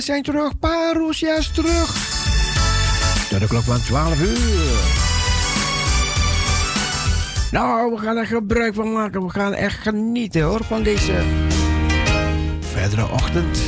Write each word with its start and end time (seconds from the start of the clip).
Ja, 0.00 0.06
we 0.06 0.12
zijn 0.12 0.22
terug. 0.22 0.58
Parousia 0.58 1.36
is 1.36 1.48
terug. 1.48 1.94
Tot 3.28 3.40
de 3.40 3.46
klok 3.46 3.62
van 3.62 3.80
12 3.80 4.20
uur. 4.20 4.78
Nou, 7.50 7.92
we 7.92 7.98
gaan 7.98 8.16
er 8.16 8.26
gebruik 8.26 8.74
van 8.74 8.92
maken. 8.92 9.22
We 9.22 9.30
gaan 9.30 9.54
echt 9.54 9.78
genieten 9.78 10.42
hoor 10.42 10.64
van 10.64 10.82
deze 10.82 11.22
verdere 12.60 13.08
ochtend. 13.10 13.60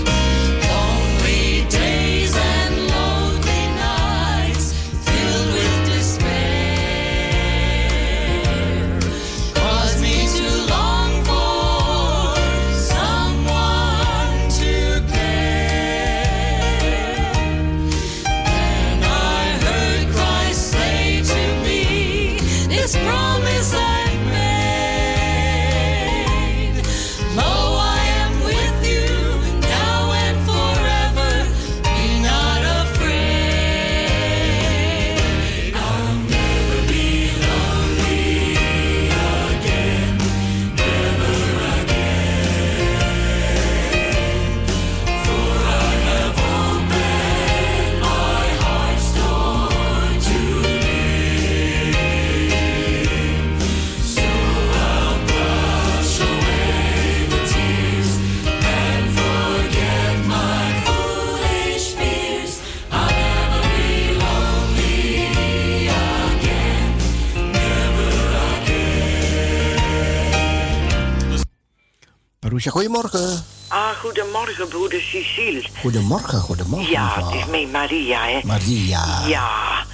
Goedemorgen. 72.71 73.45
Ah, 73.69 73.89
goedemorgen, 74.01 74.69
broeder 74.69 75.01
Cecile. 75.01 75.65
Goedemorgen, 75.81 76.41
goedemorgen. 76.41 76.91
Ja, 76.91 77.25
het 77.25 77.35
is 77.41 77.47
mij 77.47 77.67
Maria, 77.67 78.21
hè? 78.25 78.41
Maria. 78.45 79.27
Ja, 79.27 79.85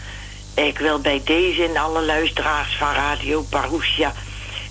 ik 0.55 0.79
wil 0.79 0.99
bij 1.01 1.21
deze 1.25 1.65
en 1.65 1.77
alle 1.77 2.05
luisteraars 2.05 2.77
van 2.77 2.93
Radio 2.93 3.43
Parousia... 3.43 4.13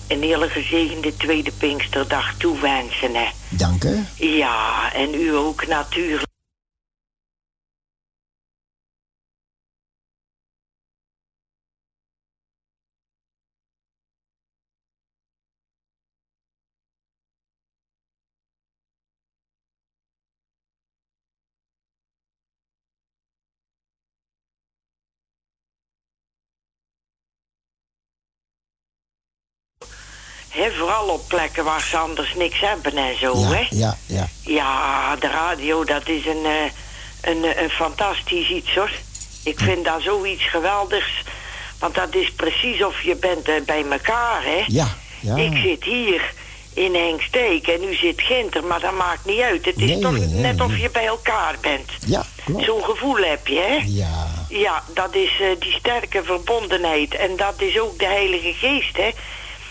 een 0.08 0.22
hele 0.22 0.48
gezegende 0.48 1.16
tweede 1.16 1.52
Pinksterdag 1.52 2.34
toewensen, 2.36 3.14
hè? 3.14 3.26
Dank 3.48 3.84
u. 3.84 4.04
Ja, 4.14 4.92
en 4.92 5.14
u 5.14 5.36
ook 5.36 5.66
natuurlijk. 5.66 6.26
Vooral 30.78 31.08
op 31.08 31.28
plekken 31.28 31.64
waar 31.64 31.80
ze 31.80 31.96
anders 31.96 32.34
niks 32.34 32.60
hebben 32.60 32.96
en 32.96 33.18
zo, 33.18 33.38
ja, 33.38 33.48
hè? 33.48 33.66
Ja, 33.70 33.96
ja. 34.06 34.28
Ja, 34.42 35.16
de 35.16 35.28
radio, 35.28 35.84
dat 35.84 36.08
is 36.08 36.26
een, 36.26 36.44
uh, 36.44 36.70
een, 37.20 37.62
een 37.62 37.70
fantastisch 37.70 38.50
iets, 38.50 38.74
hoor. 38.74 38.90
Ik 39.44 39.58
vind 39.58 39.84
dat 39.84 40.02
zoiets 40.02 40.50
geweldigs. 40.50 41.22
Want 41.78 41.94
dat 41.94 42.14
is 42.14 42.32
precies 42.32 42.84
of 42.84 43.02
je 43.02 43.16
bent 43.16 43.48
uh, 43.48 43.54
bij 43.66 43.84
elkaar, 43.90 44.42
hè? 44.42 44.64
Ja, 44.66 44.96
ja. 45.20 45.36
Ik 45.36 45.56
zit 45.56 45.84
hier 45.84 46.32
in 46.74 46.94
Hengsteek 46.94 47.66
en 47.66 47.82
u 47.82 47.94
zit 47.94 48.20
Ginter, 48.20 48.64
maar 48.64 48.80
dat 48.80 48.92
maakt 48.96 49.24
niet 49.24 49.40
uit. 49.40 49.64
Het 49.64 49.76
is 49.76 49.90
nee, 49.90 49.98
toch 49.98 50.18
nee, 50.18 50.26
net 50.26 50.60
of 50.60 50.76
je 50.76 50.90
bij 50.90 51.06
elkaar 51.06 51.54
bent. 51.60 51.90
Ja, 52.06 52.26
klopt. 52.44 52.64
Zo'n 52.64 52.84
gevoel 52.84 53.16
heb 53.16 53.46
je, 53.46 53.58
hè? 53.58 53.82
Ja. 53.86 54.26
Ja, 54.48 54.82
dat 54.94 55.14
is 55.14 55.40
uh, 55.40 55.48
die 55.58 55.72
sterke 55.72 56.24
verbondenheid. 56.24 57.14
En 57.14 57.36
dat 57.36 57.54
is 57.56 57.78
ook 57.80 57.98
de 57.98 58.06
Heilige 58.06 58.52
Geest, 58.52 58.96
hè? 58.96 59.10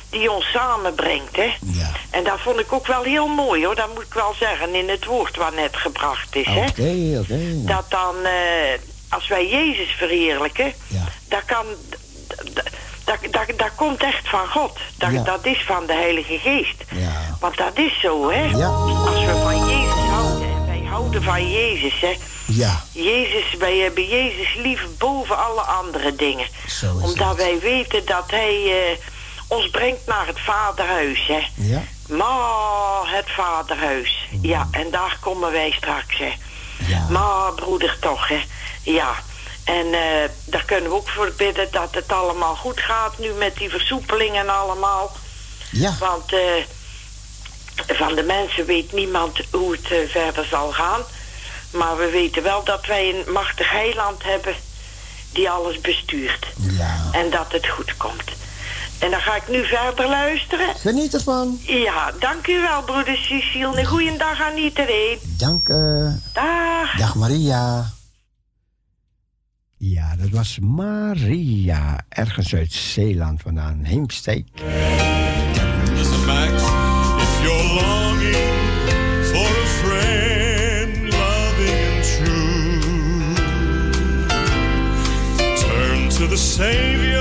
Die 0.09 0.31
ons 0.31 0.51
samenbrengt. 0.51 1.35
Hè? 1.35 1.53
Ja. 1.59 1.91
En 2.09 2.23
dat 2.23 2.39
vond 2.39 2.59
ik 2.59 2.73
ook 2.73 2.87
wel 2.87 3.03
heel 3.03 3.27
mooi 3.27 3.65
hoor, 3.65 3.75
dat 3.75 3.93
moet 3.93 4.03
ik 4.03 4.13
wel 4.13 4.33
zeggen, 4.39 4.75
in 4.75 4.89
het 4.89 5.05
woord 5.05 5.35
wat 5.35 5.55
net 5.55 5.75
gebracht 5.75 6.35
is. 6.35 6.47
Oké, 6.47 6.81
hè? 6.81 7.19
oké. 7.19 7.39
Dat 7.53 7.85
dan, 7.89 8.15
uh, 8.23 8.31
als 9.09 9.27
wij 9.27 9.49
Jezus 9.49 9.89
verheerlijken, 9.97 10.73
ja. 10.87 11.03
dat 11.27 11.45
kan. 11.45 11.65
Dat, 13.03 13.17
dat, 13.31 13.57
dat 13.57 13.75
komt 13.75 14.03
echt 14.03 14.29
van 14.29 14.47
God. 14.47 14.79
Dat, 14.97 15.11
ja. 15.11 15.23
dat 15.23 15.45
is 15.45 15.63
van 15.65 15.85
de 15.85 15.93
Heilige 15.93 16.37
Geest. 16.37 16.83
Ja. 16.91 17.37
Want 17.39 17.57
dat 17.57 17.77
is 17.77 17.99
zo, 17.99 18.29
hè? 18.29 18.43
Ja. 18.43 18.67
Als 18.67 19.25
we 19.25 19.41
van 19.43 19.65
Jezus 19.67 20.09
houden 20.09 20.47
en 20.47 20.65
wij 20.65 20.83
houden 20.89 21.23
van 21.23 21.51
Jezus, 21.51 21.99
hè? 22.01 22.17
Ja. 22.47 22.83
Jezus, 22.91 23.55
wij 23.59 23.77
hebben 23.77 24.07
Jezus 24.07 24.55
lief 24.55 24.87
boven 24.97 25.37
alle 25.45 25.61
andere 25.61 26.15
dingen. 26.15 26.47
Zo 26.67 26.97
is 26.97 27.03
Omdat 27.03 27.35
wij 27.35 27.59
weten 27.59 28.05
dat 28.05 28.31
Hij. 28.31 28.63
Uh, 28.65 28.97
ons 29.47 29.69
brengt 29.69 30.05
naar 30.05 30.27
het 30.27 30.39
vaderhuis, 30.39 31.27
hè. 31.27 31.47
Ja. 31.55 31.83
Maar 32.07 33.15
het 33.15 33.29
vaderhuis. 33.29 34.27
Mm. 34.31 34.39
Ja, 34.45 34.67
en 34.71 34.91
daar 34.91 35.17
komen 35.19 35.51
wij 35.51 35.71
straks, 35.71 36.17
hè. 36.17 36.33
Ja. 36.87 37.07
Maar 37.09 37.53
broeder 37.53 37.97
toch, 37.99 38.27
hè. 38.27 38.45
Ja. 38.81 39.15
En 39.63 39.85
uh, 39.85 39.99
daar 40.45 40.65
kunnen 40.65 40.89
we 40.89 40.95
ook 40.95 41.09
voor 41.09 41.33
bidden 41.37 41.67
dat 41.71 41.95
het 41.95 42.11
allemaal 42.11 42.55
goed 42.55 42.79
gaat 42.79 43.17
nu 43.17 43.31
met 43.31 43.57
die 43.57 43.69
versoepelingen 43.69 44.41
en 44.41 44.49
allemaal. 44.49 45.15
Ja. 45.71 45.95
Want 45.99 46.33
uh, 46.33 46.39
van 47.87 48.15
de 48.15 48.23
mensen 48.23 48.65
weet 48.65 48.93
niemand 48.93 49.39
hoe 49.51 49.71
het 49.71 49.91
uh, 49.91 50.09
verder 50.09 50.45
zal 50.45 50.71
gaan. 50.71 51.01
Maar 51.71 51.97
we 51.97 52.09
weten 52.09 52.43
wel 52.43 52.63
dat 52.63 52.85
wij 52.85 53.09
een 53.09 53.31
machtig 53.31 53.71
heiland 53.71 54.23
hebben 54.23 54.55
die 55.31 55.49
alles 55.49 55.81
bestuurt. 55.81 56.45
Ja. 56.55 57.09
En 57.11 57.29
dat 57.29 57.51
het 57.51 57.67
goed 57.67 57.97
komt. 57.97 58.31
En 58.99 59.11
dan 59.11 59.19
ga 59.19 59.35
ik 59.35 59.47
nu 59.47 59.65
verder 59.65 60.07
luisteren. 60.07 60.75
Geniet 60.75 61.13
ervan. 61.13 61.59
Ja, 61.61 62.11
dank 62.19 62.47
u 62.47 62.61
wel, 62.61 62.83
broeder 62.83 63.17
Cecile. 63.17 63.79
Een 63.79 63.85
goeie 63.85 64.17
dag 64.17 64.41
aan 64.41 64.57
iedereen. 64.57 65.17
Dank 65.37 65.69
u. 65.69 66.11
Dag. 66.33 66.97
Dag, 66.97 67.15
Maria. 67.15 67.85
Ja, 69.77 70.15
dat 70.15 70.29
was 70.29 70.57
Maria. 70.61 71.97
Ergens 72.09 72.55
uit 72.55 72.71
Zeeland 72.73 73.41
vandaan. 73.41 73.79
Heemsteek. 73.83 74.47
Listen, 75.95 76.25
Max. 76.25 76.51
If 77.21 77.41
you're 77.43 77.73
longing 77.73 78.35
for 79.23 79.47
a 79.47 79.65
friend, 79.65 81.13
loving 81.13 81.79
and 81.95 82.03
true, 82.03 82.79
turn 85.57 86.09
to 86.09 86.27
the 86.27 86.37
Savior. 86.37 87.16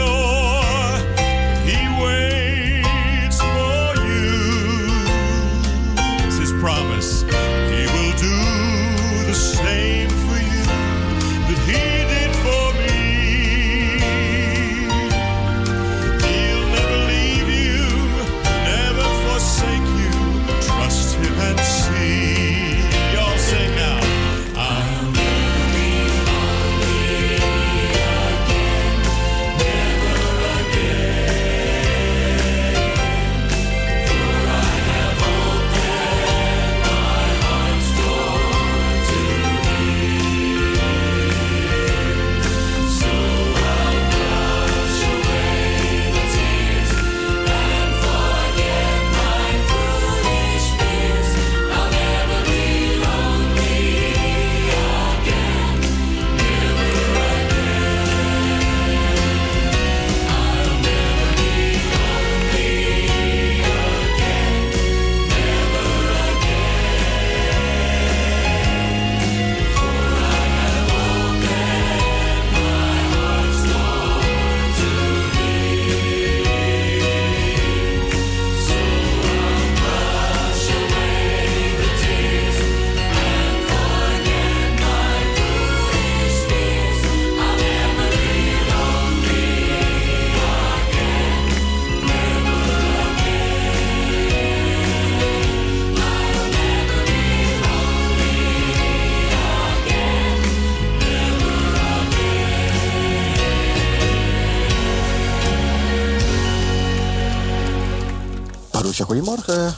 Goedemorgen. 109.17 109.75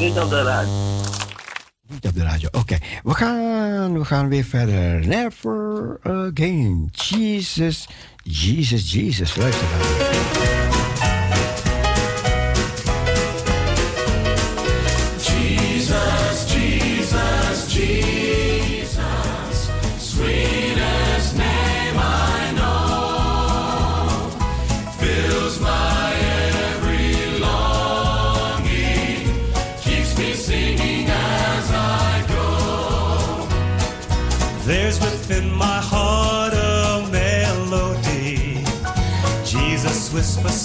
Niet 0.00 0.18
op 0.18 0.30
de 0.30 0.42
radio. 0.42 0.72
Niet 1.88 2.06
op 2.06 2.14
de 2.14 2.22
radio, 2.22 2.48
oké. 2.52 2.78
We, 3.02 3.14
gaan, 3.14 3.98
we 3.98 4.04
gaan 4.04 4.28
weer 4.28 4.44
verder. 4.44 5.06
Never 5.06 5.98
again. 6.02 6.88
Jesus, 6.92 7.88
Jesus, 8.22 8.92
Jesus. 8.92 9.36
Luister 9.36 9.66
dan. 9.68 10.67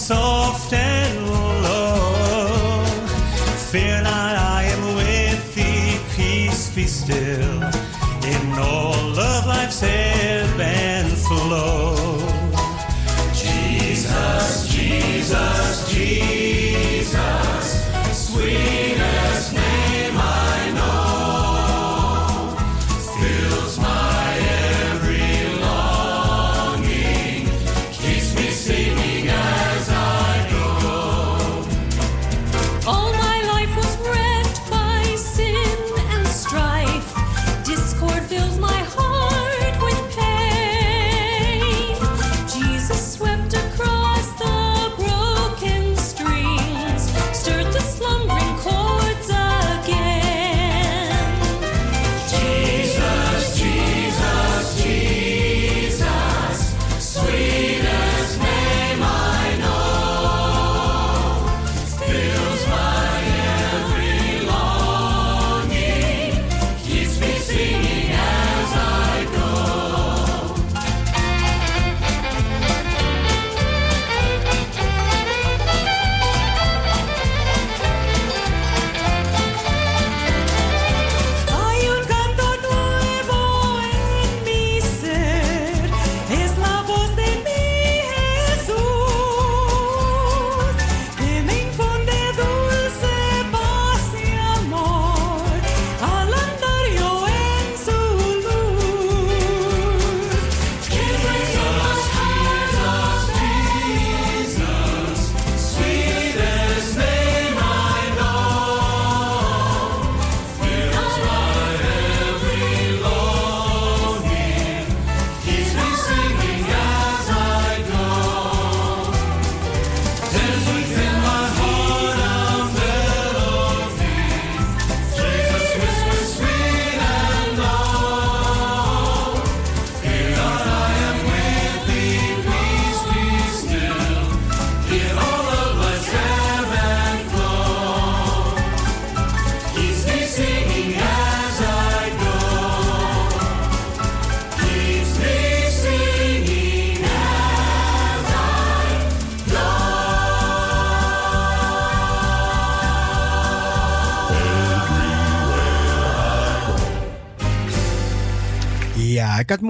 Soft 0.04 0.74
and 0.74 1.30
low. 1.30 2.84
Fear 3.72 4.02
not, 4.02 4.36
I 4.36 4.64
am 4.74 4.96
with 4.96 5.56
thee. 5.56 5.98
Peace 6.14 6.76
be 6.76 6.86
still. 6.88 7.64
In 8.34 8.60
all 8.60 9.18
of 9.18 9.46
life's 9.46 9.82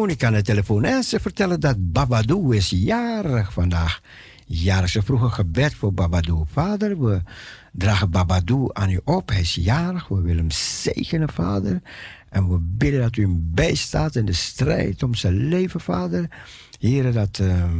Monika 0.03 0.27
aan 0.27 0.33
de 0.33 0.41
telefoon 0.41 0.83
en 0.83 1.03
ze 1.03 1.19
vertellen 1.19 1.60
dat 1.60 1.91
Babadou 1.91 2.55
is 2.55 2.69
jarig 2.69 3.53
vandaag. 3.53 4.01
Jarig, 4.45 4.89
ze 4.89 5.01
vroeg 5.01 5.22
een 5.22 5.31
gebed 5.31 5.75
voor 5.75 5.93
Babadou. 5.93 6.45
Vader, 6.51 7.03
we 7.03 7.22
dragen 7.72 8.10
Babadou 8.10 8.69
aan 8.74 8.89
u 8.89 9.00
op. 9.03 9.29
Hij 9.29 9.39
is 9.39 9.55
jarig, 9.55 10.07
we 10.07 10.22
willen 10.22 10.38
hem 10.38 10.51
zegenen, 10.51 11.29
vader. 11.29 11.81
En 12.29 12.50
we 12.50 12.57
bidden 12.60 13.01
dat 13.01 13.15
u 13.15 13.22
hem 13.22 13.51
bijstaat 13.53 14.15
in 14.15 14.25
de 14.25 14.33
strijd 14.33 15.03
om 15.03 15.15
zijn 15.15 15.48
leven, 15.48 15.79
vader. 15.79 16.29
Heren, 16.79 17.13
dat 17.13 17.39
ehm, 17.39 17.79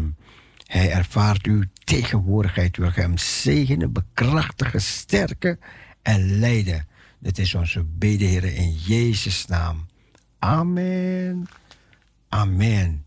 hij 0.66 0.92
ervaart 0.92 1.46
uw 1.46 1.64
tegenwoordigheid. 1.84 2.78
Wil 2.78 2.92
hem 2.94 3.18
zegenen, 3.18 3.92
bekrachtigen, 3.92 4.82
sterken 4.82 5.60
en 6.02 6.40
leiden. 6.40 6.88
Dit 7.20 7.38
is 7.38 7.56
onze 7.56 7.84
bede, 7.84 8.26
heren, 8.26 8.56
in 8.56 8.74
Jezus' 8.74 9.46
naam. 9.46 9.86
Amen. 10.40 11.48
Amen. 12.34 13.06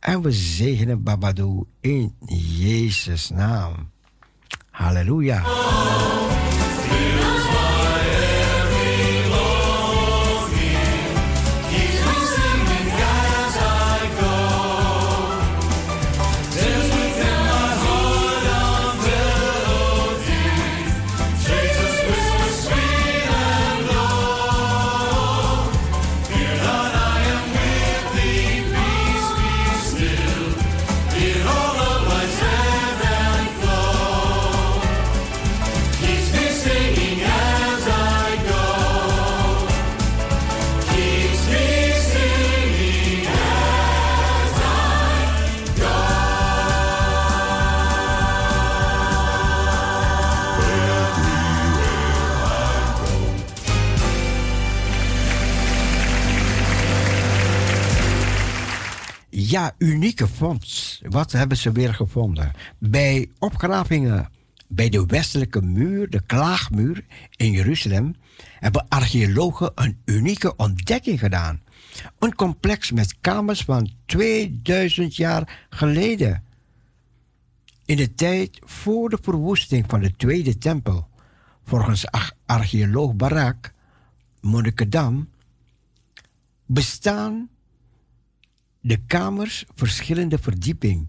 En 0.00 0.22
we 0.22 0.32
zegenen 0.32 1.02
Babadou 1.02 1.66
in 1.80 2.14
Jezus' 2.26 3.30
naam. 3.30 3.90
Halleluja. 4.70 5.42
Ja, 59.56 59.74
unieke 59.78 60.28
fonds. 60.28 61.00
Wat 61.08 61.32
hebben 61.32 61.56
ze 61.56 61.72
weer 61.72 61.94
gevonden? 61.94 62.52
Bij 62.78 63.30
opgravingen 63.38 64.28
bij 64.68 64.88
de 64.88 65.06
westelijke 65.06 65.62
muur, 65.62 66.10
de 66.10 66.20
klaagmuur 66.26 67.04
in 67.36 67.50
Jeruzalem, 67.50 68.16
hebben 68.58 68.86
archeologen 68.88 69.72
een 69.74 69.98
unieke 70.04 70.56
ontdekking 70.56 71.18
gedaan. 71.18 71.62
Een 72.18 72.34
complex 72.34 72.90
met 72.90 73.16
kamers 73.20 73.64
van 73.64 73.90
2000 74.06 75.16
jaar 75.16 75.66
geleden. 75.70 76.44
In 77.84 77.96
de 77.96 78.14
tijd 78.14 78.58
voor 78.64 79.10
de 79.10 79.18
verwoesting 79.22 79.84
van 79.88 80.00
de 80.00 80.16
Tweede 80.16 80.58
Tempel, 80.58 81.08
volgens 81.64 82.04
archeoloog 82.46 83.14
Barak 83.14 83.72
Monnikendam, 84.40 85.28
bestaan 86.66 87.48
de 88.86 88.96
kamers 89.06 89.64
verschillende 89.74 90.38
verdieping 90.38 91.08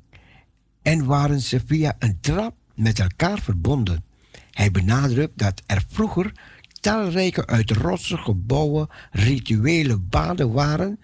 en 0.81 1.05
waren 1.05 1.41
ze 1.41 1.61
via 1.65 1.95
een 1.99 2.19
trap 2.19 2.55
met 2.75 2.99
elkaar 2.99 3.39
verbonden. 3.39 4.05
Hij 4.51 4.71
benadrukt 4.71 5.37
dat 5.37 5.61
er 5.65 5.83
vroeger 5.87 6.31
talrijke 6.79 7.45
uit 7.45 7.71
rotsen 7.71 8.19
gebouwen 8.19 8.87
rituele 9.11 9.97
baden 9.97 10.51
waren 10.51 10.99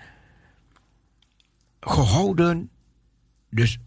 gehouden, 1.79 2.69
dus 3.49 3.79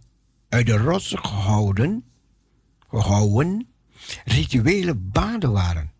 uit 0.48 0.66
de 0.66 0.76
rotsen 0.76 1.24
gehouden, 1.24 2.04
gehouden 2.88 3.68
rituele 4.24 4.94
baden 4.94 5.52
waren. 5.52 5.92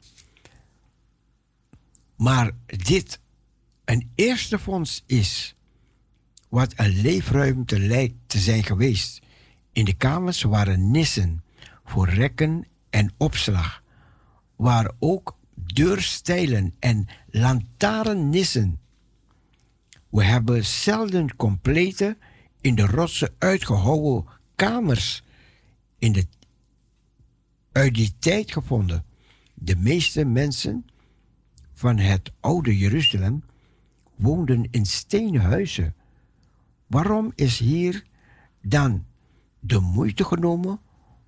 Maar 2.17 2.51
dit 2.67 3.21
een 3.85 4.11
eerste 4.15 4.59
fonds 4.59 5.03
is, 5.07 5.56
wat 6.49 6.73
een 6.77 7.01
leefruimte 7.01 7.79
lijkt 7.79 8.15
te 8.27 8.39
zijn 8.39 8.65
geweest. 8.65 9.21
In 9.73 9.85
de 9.85 9.95
kamers 9.95 10.43
waren 10.43 10.91
nissen 10.91 11.45
voor 11.85 12.09
rekken 12.09 12.67
en 12.91 13.13
opslag, 13.17 13.83
waar 14.57 14.93
ook 14.99 15.37
deurstijlen 15.55 16.75
en 16.79 17.07
lantaarnnissen. 17.31 18.81
We 20.09 20.25
hebben 20.25 20.65
zelden 20.65 21.37
complete 21.37 22.17
in 22.61 22.75
de 22.75 22.87
rotsen 22.87 23.35
uitgehouwen 23.39 24.25
kamers 24.55 25.23
in 25.99 26.13
de, 26.13 26.27
uit 27.73 27.95
die 27.95 28.15
tijd 28.19 28.53
gevonden. 28.53 29.05
De 29.55 29.77
meeste 29.77 30.25
mensen 30.25 30.87
van 31.75 31.99
het 31.99 32.33
oude 32.41 32.79
Jeruzalem 32.79 33.45
woonden 34.15 34.69
in 34.71 34.87
stenen 34.87 35.41
huizen. 35.41 35.95
Waarom 36.87 37.33
is 37.35 37.59
hier 37.59 38.05
dan 38.63 39.07
de 39.61 39.81
moeite 39.81 40.25
genomen 40.25 40.81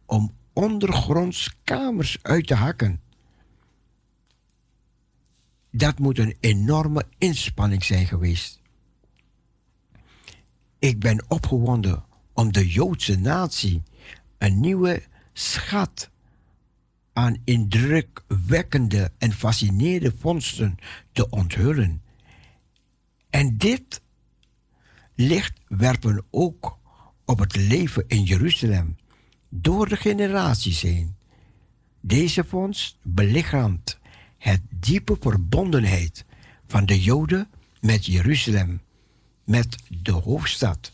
om 0.06 0.32
ondergronds 0.52 1.56
kamers 1.64 2.18
uit 2.22 2.46
te 2.46 2.54
hakken? 2.54 3.00
Dat 5.70 5.98
moet 5.98 6.18
een 6.18 6.36
enorme 6.40 7.06
inspanning 7.18 7.84
zijn 7.84 8.06
geweest. 8.06 8.60
Ik 10.78 10.98
ben 10.98 11.24
opgewonden 11.28 12.04
om 12.32 12.52
de 12.52 12.68
Joodse 12.68 13.18
natie 13.18 13.82
een 14.38 14.60
nieuwe 14.60 15.02
schat 15.32 16.10
aan 17.12 17.36
indrukwekkende 17.44 19.12
en 19.18 19.32
fascinerende 19.32 20.12
vondsten 20.18 20.76
te 21.12 21.30
onthullen. 21.30 22.02
En 23.30 23.56
dit 23.56 24.00
licht 25.20 25.60
werpen 25.68 26.25
ook 26.30 26.78
op 27.25 27.38
het 27.38 27.56
leven 27.56 28.04
in 28.06 28.22
Jeruzalem 28.22 28.96
door 29.48 29.88
de 29.88 29.96
generaties 29.96 30.80
heen. 30.80 31.16
Deze 32.00 32.44
vondst 32.44 32.96
belichaamt 33.02 33.98
het 34.38 34.60
diepe 34.70 35.16
verbondenheid 35.20 36.25
van 36.66 36.87
de 36.87 37.02
Joden 37.02 37.50
met 37.80 38.06
Jeruzalem, 38.06 38.80
met 39.44 39.76
de 40.02 40.12
hoofdstad. 40.12 40.92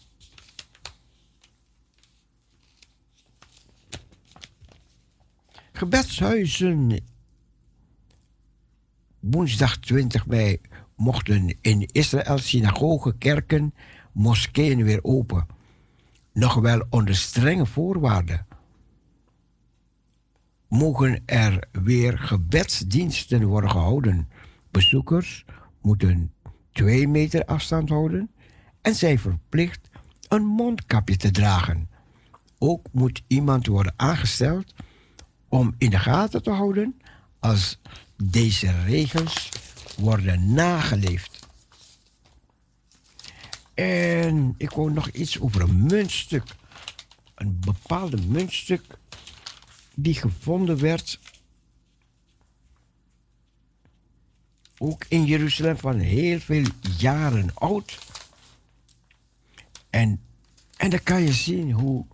Gebedshuizen. 5.73 7.01
Woensdag 9.21 9.77
20 9.77 10.27
mei 10.27 10.61
mochten 10.97 11.57
in 11.61 11.89
Israël 11.93 12.39
synagogen, 12.39 13.19
kerken, 13.19 13.75
moskeeën 14.15 14.85
weer 14.85 15.05
open. 15.05 15.47
Nog 16.33 16.55
wel 16.55 16.87
onder 16.91 17.17
strenge 17.17 17.67
voorwaarden. 17.67 18.47
Mogen 20.69 21.23
er 21.27 21.69
weer 21.73 22.19
gebedsdiensten 22.19 23.45
worden 23.45 23.71
gehouden. 23.71 24.29
Bezoekers 24.71 25.45
moeten 25.81 26.33
twee 26.73 27.09
meter 27.09 27.45
afstand 27.45 27.89
houden 27.89 28.31
en 28.81 28.95
zijn 28.95 29.19
verplicht 29.19 29.89
een 30.29 30.45
mondkapje 30.45 31.17
te 31.17 31.31
dragen. 31.31 31.89
Ook 32.59 32.87
moet 32.93 33.23
iemand 33.27 33.67
worden 33.67 33.95
aangesteld 33.97 34.75
om 35.49 35.75
in 35.79 35.91
de 35.91 35.99
gaten 35.99 36.43
te 36.43 36.51
houden 36.51 37.01
als 37.39 37.81
deze 38.23 38.71
regels 38.87 39.49
worden 39.97 40.53
nageleefd. 40.53 41.34
En 43.75 44.55
ik 44.59 44.69
hoor 44.69 44.93
nog 44.93 45.09
iets 45.09 45.41
over 45.41 45.61
een 45.61 45.87
muntstuk. 45.87 46.45
Een 47.35 47.61
bepaalde 47.61 48.17
muntstuk 48.27 48.99
die 49.95 50.15
gevonden 50.15 50.79
werd. 50.79 51.19
Ook 54.79 55.05
in 55.09 55.25
Jeruzalem 55.25 55.77
van 55.77 55.99
heel 55.99 56.41
veel 56.41 56.65
jaren 56.99 57.55
oud. 57.55 57.99
En, 59.91 60.21
en 60.77 60.91
dan 60.91 61.03
kan 61.03 61.23
je 61.23 61.33
zien 61.33 61.71
hoe 61.71 62.07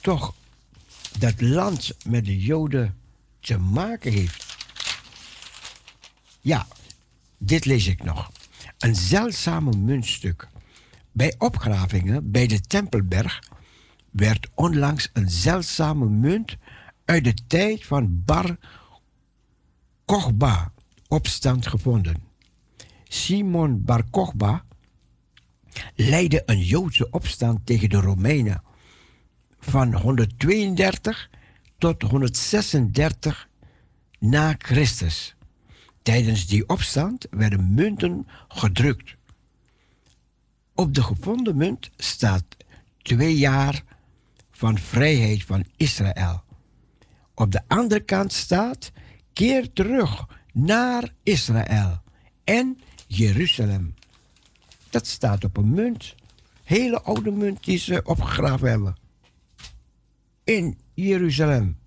toch 0.00 0.34
dat 1.18 1.40
land 1.40 1.96
met 2.04 2.24
de 2.24 2.38
Joden 2.38 2.98
te 3.40 3.58
maken 3.58 4.12
heeft. 4.12 4.56
Ja, 6.40 6.66
dit 7.38 7.64
lees 7.64 7.86
ik 7.86 8.02
nog. 8.02 8.30
Een 8.80 8.96
zeldzame 8.96 9.76
muntstuk. 9.76 10.48
Bij 11.12 11.34
opgravingen 11.38 12.30
bij 12.30 12.46
de 12.46 12.60
Tempelberg 12.60 13.42
werd 14.10 14.48
onlangs 14.54 15.10
een 15.12 15.30
zeldzame 15.30 16.08
munt 16.08 16.56
uit 17.04 17.24
de 17.24 17.34
tijd 17.46 17.86
van 17.86 18.22
Bar 18.24 18.56
Kochba 20.04 20.72
opstand 21.08 21.66
gevonden. 21.66 22.22
Simon 23.04 23.84
Bar 23.84 24.04
Kochba 24.10 24.64
leidde 25.94 26.42
een 26.46 26.62
Joodse 26.62 27.10
opstand 27.10 27.66
tegen 27.66 27.88
de 27.88 28.00
Romeinen 28.00 28.62
van 29.58 29.94
132 29.94 31.30
tot 31.78 32.02
136 32.02 33.48
na 34.18 34.54
Christus. 34.58 35.34
Tijdens 36.02 36.46
die 36.46 36.68
opstand 36.68 37.26
werden 37.30 37.74
munten 37.74 38.26
gedrukt. 38.48 39.16
Op 40.74 40.94
de 40.94 41.02
gevonden 41.02 41.56
munt 41.56 41.90
staat 41.96 42.44
twee 43.02 43.36
jaar 43.36 43.84
van 44.50 44.78
vrijheid 44.78 45.44
van 45.44 45.64
Israël. 45.76 46.42
Op 47.34 47.52
de 47.52 47.62
andere 47.66 48.00
kant 48.00 48.32
staat 48.32 48.92
keer 49.32 49.72
terug 49.72 50.26
naar 50.52 51.12
Israël 51.22 52.02
en 52.44 52.80
Jeruzalem. 53.06 53.94
Dat 54.90 55.06
staat 55.06 55.44
op 55.44 55.56
een 55.56 55.70
munt. 55.70 56.14
Hele 56.62 57.02
oude 57.02 57.30
munt 57.30 57.64
die 57.64 57.78
ze 57.78 58.00
opgegraven 58.04 58.68
hebben. 58.68 58.96
In 60.44 60.78
Jeruzalem. 60.94 61.78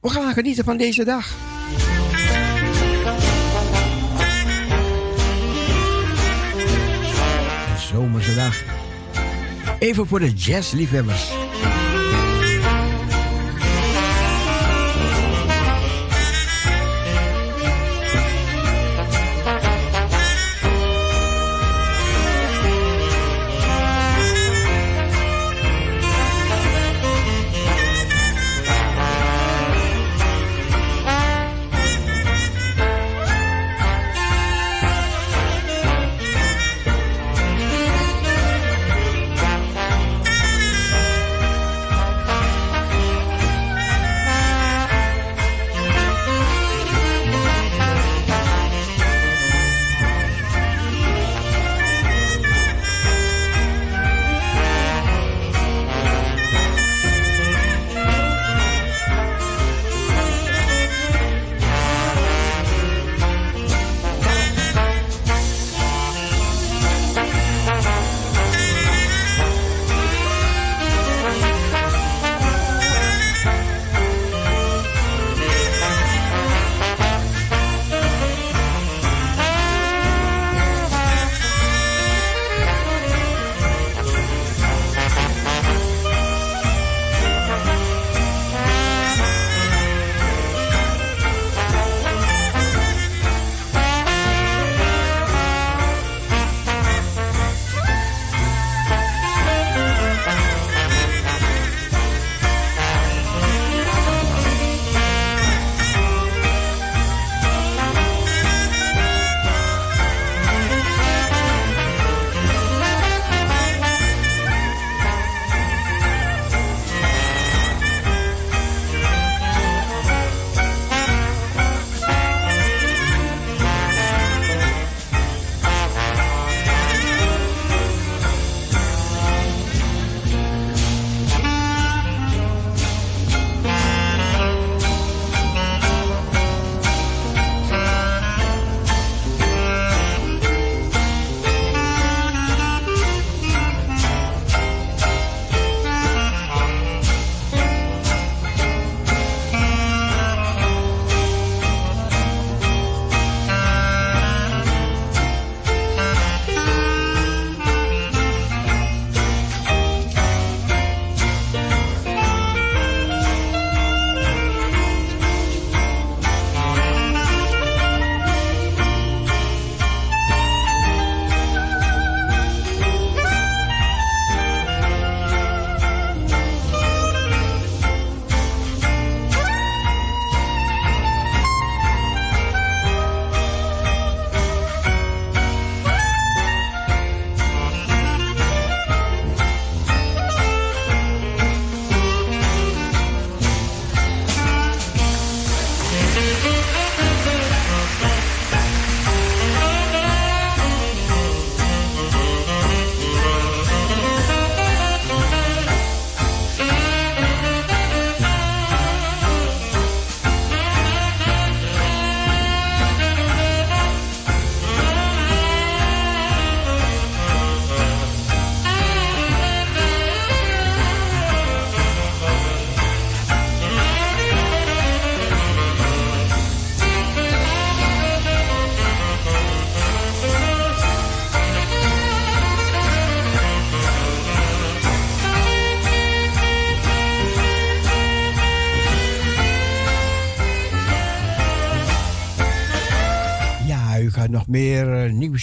We 0.00 0.08
gaan 0.08 0.32
genieten 0.32 0.64
van 0.64 0.76
deze 0.76 1.04
dag. 1.04 1.55
Even 9.78 10.06
voor 10.06 10.20
de 10.20 10.32
jazzliefhebbers. 10.32 11.45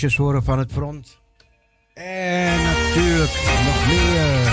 Horen 0.01 0.43
van 0.43 0.59
het 0.59 0.71
front. 0.71 1.17
En 1.93 2.63
natuurlijk 2.63 3.31
nog 3.65 3.87
meer. 3.87 4.51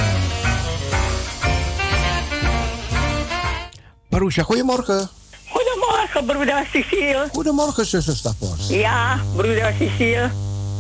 Marusha, 4.11 4.43
goedemorgen. 4.43 5.09
Goedemorgen, 5.49 6.25
broeder 6.25 6.67
Cecile. 6.73 7.29
Goedemorgen, 7.33 7.87
zuster 7.87 8.17
Stappers. 8.17 8.69
Ja, 8.69 9.21
broeder 9.37 9.75
Cecile. 9.79 10.31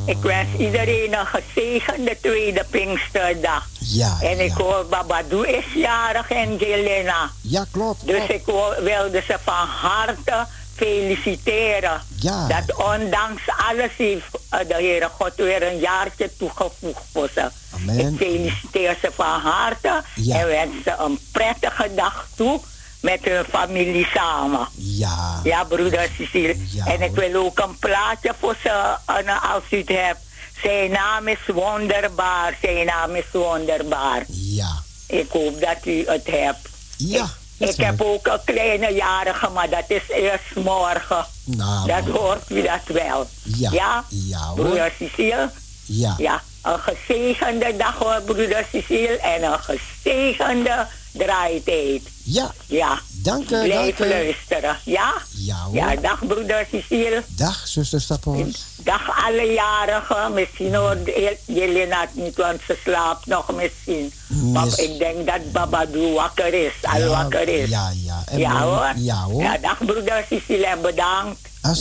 Ik 0.06 0.16
wens 0.22 0.48
iedereen 0.58 1.12
een 1.18 1.26
gezegende 1.26 2.16
tweede 2.22 2.64
Pinksterdag. 2.70 3.68
Ja, 3.78 4.16
En 4.22 4.40
ik 4.44 4.48
ja. 4.58 4.64
hoor 4.64 4.86
Babadou 4.90 5.46
is 5.48 5.64
jarig 5.74 6.30
en 6.30 6.56
Jelena. 6.56 7.30
Ja, 7.40 7.64
klopt. 7.70 8.06
Dus 8.06 8.26
ik 8.26 8.44
wil- 8.46 8.74
wilde 8.82 9.22
ze 9.26 9.36
van 9.44 9.66
harte 9.66 10.46
feliciteren. 10.80 12.00
Ja. 12.20 12.46
Dat 12.46 12.76
ondanks 12.76 13.42
alles 13.68 13.90
heeft 13.96 14.24
eh, 14.48 14.58
de 14.68 14.74
Heere 14.74 15.08
God 15.18 15.32
weer 15.36 15.62
een 15.62 15.78
jaartje 15.78 16.30
toegevoegd 16.38 17.02
voor 17.12 17.28
ze. 17.34 17.50
Amen. 17.74 17.98
Ik 17.98 18.16
feliciteer 18.18 18.96
ze 19.00 19.10
van 19.14 19.40
harte 19.40 20.02
Ja. 20.14 20.38
en 20.40 20.46
wens 20.46 20.74
ze 20.84 20.94
een 20.98 21.18
prettige 21.32 21.94
dag 21.94 22.26
toe 22.36 22.60
met 23.00 23.20
hun 23.24 23.44
familie 23.44 24.06
samen. 24.14 24.68
Ja. 24.74 25.40
Ja, 25.44 25.64
broeder 25.64 26.08
Cecile. 26.16 26.56
Ja, 26.70 26.86
en 26.86 27.02
ik 27.02 27.14
wil 27.14 27.44
ook 27.44 27.58
een 27.58 27.78
plaatje 27.78 28.32
voor 28.38 28.56
ze, 28.62 28.94
eh, 29.06 29.52
als 29.54 29.62
u 29.70 29.76
het 29.78 29.88
hebt. 29.88 30.20
Zijn 30.62 30.90
naam 30.90 31.28
is 31.28 31.38
wonderbaar. 31.46 32.56
Zijn 32.62 32.86
naam 32.86 33.14
is 33.14 33.24
wonderbaar. 33.32 34.24
Ja. 34.28 34.82
Ik 35.06 35.30
hoop 35.30 35.60
dat 35.60 35.76
u 35.84 36.04
het 36.06 36.26
hebt. 36.26 36.68
Ja. 36.96 37.24
Ik, 37.24 37.30
ik 37.68 37.76
heb 37.76 38.02
ook 38.02 38.26
een 38.26 38.40
kleine 38.44 38.92
jarige, 38.94 39.48
maar 39.48 39.70
dat 39.70 39.84
is 39.88 40.02
eerst 40.08 40.54
morgen. 40.64 41.26
Nou, 41.44 41.86
dat 41.88 42.04
hoort 42.16 42.50
u 42.50 42.62
dat 42.62 42.80
wel. 42.86 43.26
Ja. 43.42 43.70
Ja, 43.72 44.04
Ja, 44.08 44.38
hoor. 44.38 44.54
broeder 44.54 44.92
Cecile. 44.98 45.50
Ja. 45.86 46.14
Ja, 46.18 46.42
een 46.62 46.78
gezegende 46.78 47.76
dag 47.76 47.94
hoor, 47.98 48.22
broeder 48.24 48.66
Cecile. 48.72 49.18
En 49.18 49.42
een 49.42 49.58
gezegende 49.58 50.86
draaitijd. 51.12 52.02
Ja. 52.24 52.50
Ja. 52.66 52.98
Dank 53.22 53.42
u, 53.50 53.62
Blijf 53.62 53.96
dank 53.96 53.98
u. 53.98 54.12
luisteren. 54.12 54.76
Ja? 54.84 55.12
Ja, 55.30 55.56
hoor. 55.56 55.74
Ja, 55.74 55.96
dag 55.96 56.26
broeder 56.26 56.66
Cecile. 56.70 57.22
Dag, 57.36 57.68
zuster 57.68 58.00
Stappers. 58.00 58.64
Dag 58.76 59.24
alle 59.26 59.52
jarigen. 59.52 60.34
Misschien 60.34 60.74
hoort 60.74 61.10
Jelena 61.46 62.00
het 62.00 62.14
niet, 62.14 62.36
want 62.36 62.60
ze 62.66 62.78
slaapt 62.84 63.26
nog 63.26 63.52
misschien. 63.54 64.12
Maar 64.52 64.66
ik 64.66 64.98
denk 64.98 65.26
dat 65.26 65.52
Babadou 65.52 66.12
wakker 66.12 66.54
is, 66.66 66.72
al 66.82 66.98
Ja, 67.00 67.06
wakker 67.06 67.48
is. 67.48 67.68
Ja, 67.68 67.90
ja. 67.94 68.22
En 68.26 68.38
Ja 68.38 68.62
hoor. 68.62 68.92
Ja, 68.96 69.22
hoor. 69.22 69.42
Ja, 69.42 69.58
dag 69.58 69.78
broeder 69.84 70.24
Cecile 70.28 70.66
en 70.66 70.80
bedankt. 70.80 71.48
Dag. 71.62 71.76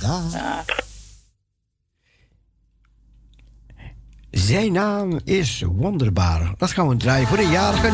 dag. 0.00 0.32
Ja. 0.32 0.64
Zijn 4.30 4.72
naam 4.72 5.20
is 5.24 5.62
wonderbaar. 5.66 6.52
Dat 6.58 6.70
gaan 6.70 6.88
we 6.88 6.96
draaien 6.96 7.26
voor 7.28 7.36
de 7.36 7.48
jarigen. 7.48 7.92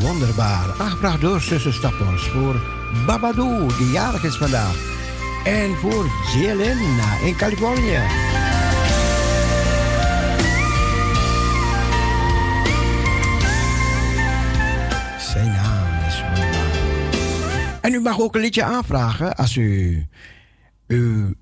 Wonderbaar. 0.00 0.80
Aangebracht 0.80 1.20
door 1.20 1.40
Stappers 1.40 2.22
voor 2.22 2.60
Babadoo, 3.06 3.66
die 3.78 3.90
jarig 3.90 4.24
is 4.24 4.36
vandaag. 4.36 4.76
En 5.44 5.74
voor 5.74 6.06
Jelena 6.36 7.18
in 7.18 7.36
Californië. 7.36 8.00
Zijn 15.18 15.46
naam 15.46 16.06
is 16.06 16.20
wonderbaar. 16.20 17.78
En 17.80 17.94
u 17.94 18.00
mag 18.00 18.20
ook 18.20 18.34
een 18.34 18.40
liedje 18.40 18.64
aanvragen 18.64 19.36
als 19.36 19.56
u, 19.56 20.06
u 20.86 21.34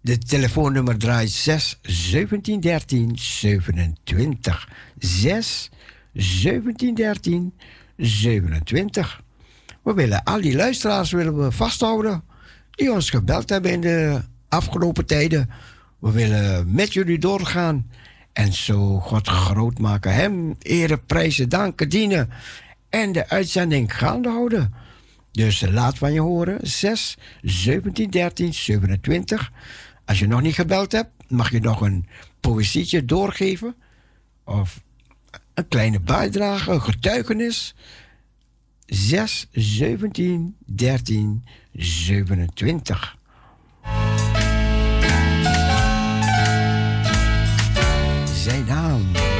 de 0.00 0.18
telefoonnummer 0.18 0.98
draait 0.98 1.30
6 1.30 1.78
17 1.82 2.60
13 2.60 3.18
27. 3.18 4.68
6 4.98 5.70
17 6.12 6.94
13 6.94 7.54
27. 7.96 9.22
We 9.82 9.94
willen 9.94 10.24
al 10.24 10.40
die 10.40 10.56
luisteraars 10.56 11.10
willen 11.10 11.44
we 11.44 11.52
vasthouden 11.52 12.24
die 12.70 12.92
ons 12.92 13.10
gebeld 13.10 13.48
hebben 13.48 13.70
in 13.70 13.80
de 13.80 14.20
afgelopen 14.48 15.06
tijden. 15.06 15.50
We 15.98 16.10
willen 16.10 16.74
met 16.74 16.92
jullie 16.92 17.18
doorgaan 17.18 17.90
en 18.32 18.52
zo 18.52 18.98
God 19.00 19.28
groot 19.28 19.78
maken. 19.78 20.14
Hem 20.14 20.54
eren, 20.58 21.04
prijzen, 21.06 21.48
danken, 21.48 21.88
dienen 21.88 22.28
en 22.88 23.12
de 23.12 23.28
uitzending 23.28 23.96
gaande 23.96 24.28
houden. 24.28 24.74
Dus 25.32 25.60
laat 25.70 25.98
van 25.98 26.12
je 26.12 26.20
horen. 26.20 26.58
6 26.62 27.18
17 27.42 28.10
13 28.10 28.54
27. 28.54 29.52
Als 30.04 30.18
je 30.18 30.26
nog 30.26 30.40
niet 30.40 30.54
gebeld 30.54 30.92
hebt, 30.92 31.10
mag 31.28 31.50
je 31.50 31.60
nog 31.60 31.80
een 31.80 32.06
poëzietje 32.40 33.04
doorgeven. 33.04 33.74
Of 34.44 34.82
een 35.54 35.68
kleine 35.68 36.00
bijdrage, 36.00 36.70
een 36.70 36.82
getuigenis. 36.82 37.74
6 38.86 39.48
17 39.52 40.56
13 40.66 41.44
27. 41.72 43.16
Zijn 48.34 48.64
naam. 48.64 49.31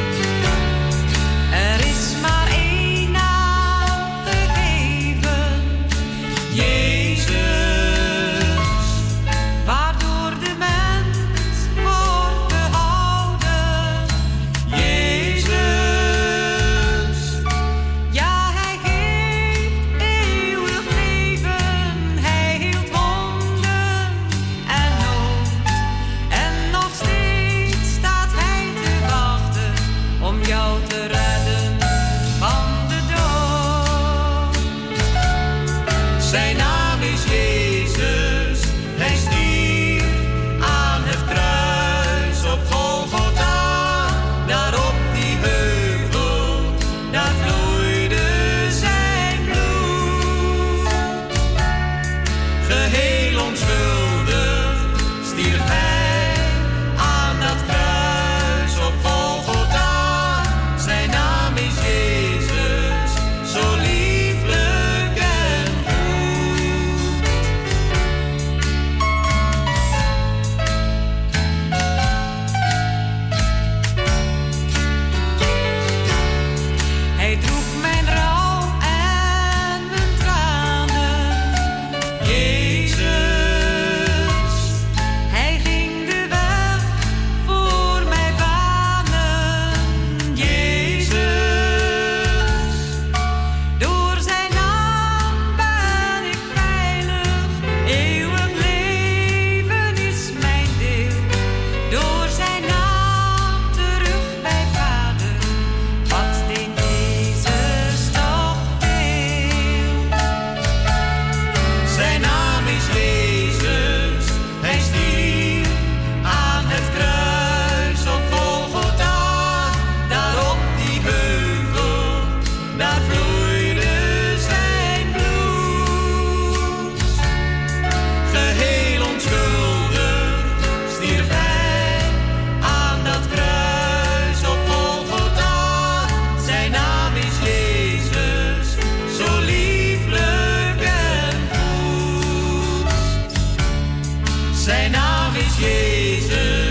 Zijn 144.62 144.90
naam 144.90 145.35
is 145.35 145.59
Jezus, 145.59 146.62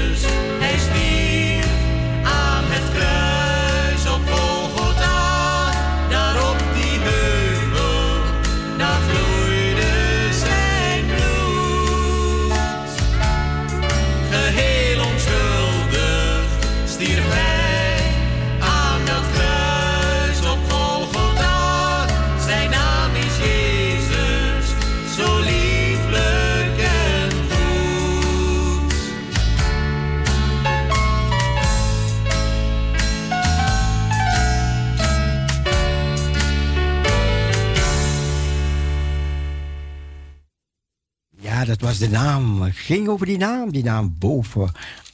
dat 41.81 41.89
was 41.89 41.99
de 41.99 42.09
naam. 42.09 42.61
Het 42.61 42.75
ging 42.75 43.07
over 43.07 43.25
die 43.25 43.37
naam. 43.37 43.71
Die 43.71 43.83
naam 43.83 44.15
boven 44.19 44.71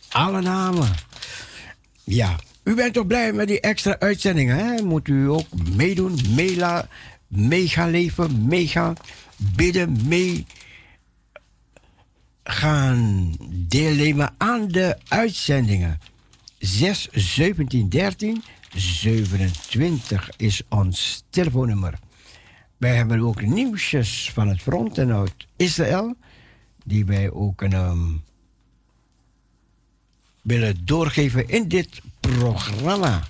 alle 0.10 0.42
namen. 0.42 0.90
Ja, 2.04 2.36
u 2.64 2.76
bent 2.76 2.94
toch 2.94 3.08
blij 3.08 3.34
met 3.34 3.48
die 3.48 3.60
extra 3.60 4.00
uitzendingen, 4.00 4.58
hè? 4.58 4.84
Moet 4.84 5.08
u 5.08 5.30
ook 5.30 5.46
meedoen, 5.76 6.20
meela, 6.36 6.88
mee 7.28 7.68
gaan 7.68 7.90
leven, 7.90 8.48
mee 8.48 8.68
gaan 8.68 8.96
bidden, 9.36 10.08
mee 10.08 10.46
gaan 12.44 13.34
deelnemen 13.50 14.34
aan 14.38 14.68
de 14.68 14.98
uitzendingen. 15.08 16.00
6 16.60 17.08
17 17.12 17.90
13 17.90 18.44
27 18.76 20.30
is 20.38 20.62
ons 20.70 21.24
telefoonnummer. 21.30 21.94
Wij 22.78 22.96
hebben 22.96 23.20
ook 23.22 23.42
nieuwsjes 23.42 24.32
van 24.34 24.48
het 24.48 24.62
front 24.62 24.98
en 24.98 25.14
uit 25.14 25.48
Israël, 25.56 26.16
die 26.88 27.06
wij 27.06 27.32
ook 27.32 27.62
ehm, 27.62 28.14
willen 30.42 30.86
doorgeven 30.86 31.48
in 31.48 31.68
dit 31.68 32.02
programma. 32.20 33.28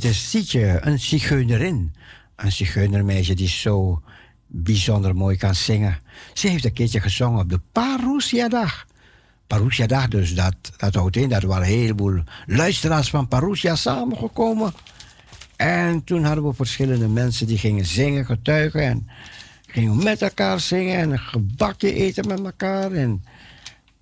Dit 0.00 0.10
is 0.10 0.54
een 0.80 0.98
zigeunerin. 0.98 1.94
Een 2.36 2.52
zigeunermeisje 2.52 3.34
die 3.34 3.48
zo 3.48 4.02
bijzonder 4.46 5.16
mooi 5.16 5.36
kan 5.36 5.54
zingen. 5.54 5.98
Ze 6.32 6.48
heeft 6.48 6.64
een 6.64 6.72
keertje 6.72 7.00
gezongen 7.00 7.40
op 7.40 7.50
de 7.50 7.60
Parousia-dag. 7.72 8.86
Parousia-dag, 9.46 10.08
dus 10.08 10.34
dat, 10.34 10.54
dat 10.76 10.94
houdt 10.94 11.16
in 11.16 11.28
dat 11.28 11.42
waren 11.42 11.62
een 11.66 11.72
heleboel 11.72 12.22
luisteraars 12.46 13.10
van 13.10 13.28
Parousia 13.28 13.76
samengekomen. 13.76 14.72
En 15.56 16.04
toen 16.04 16.24
hadden 16.24 16.44
we 16.44 16.54
verschillende 16.54 17.08
mensen 17.08 17.46
die 17.46 17.58
gingen 17.58 17.86
zingen, 17.86 18.26
getuigen. 18.26 18.82
En 18.82 19.08
gingen 19.66 20.02
met 20.02 20.22
elkaar 20.22 20.60
zingen 20.60 20.96
en 20.96 21.10
een 21.10 21.18
gebakje 21.18 21.94
eten 21.94 22.28
met 22.28 22.44
elkaar. 22.44 22.92
En, 22.92 23.24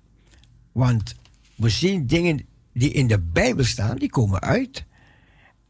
Want 0.72 1.16
we 1.56 1.70
zien 1.70 2.08
dingen 2.08 2.46
die 2.74 2.92
in 2.92 3.08
de 3.08 3.20
Bijbel 3.20 3.66
staan, 3.66 3.98
die 3.98 4.10
komen 4.10 4.42
uit. 4.42 4.86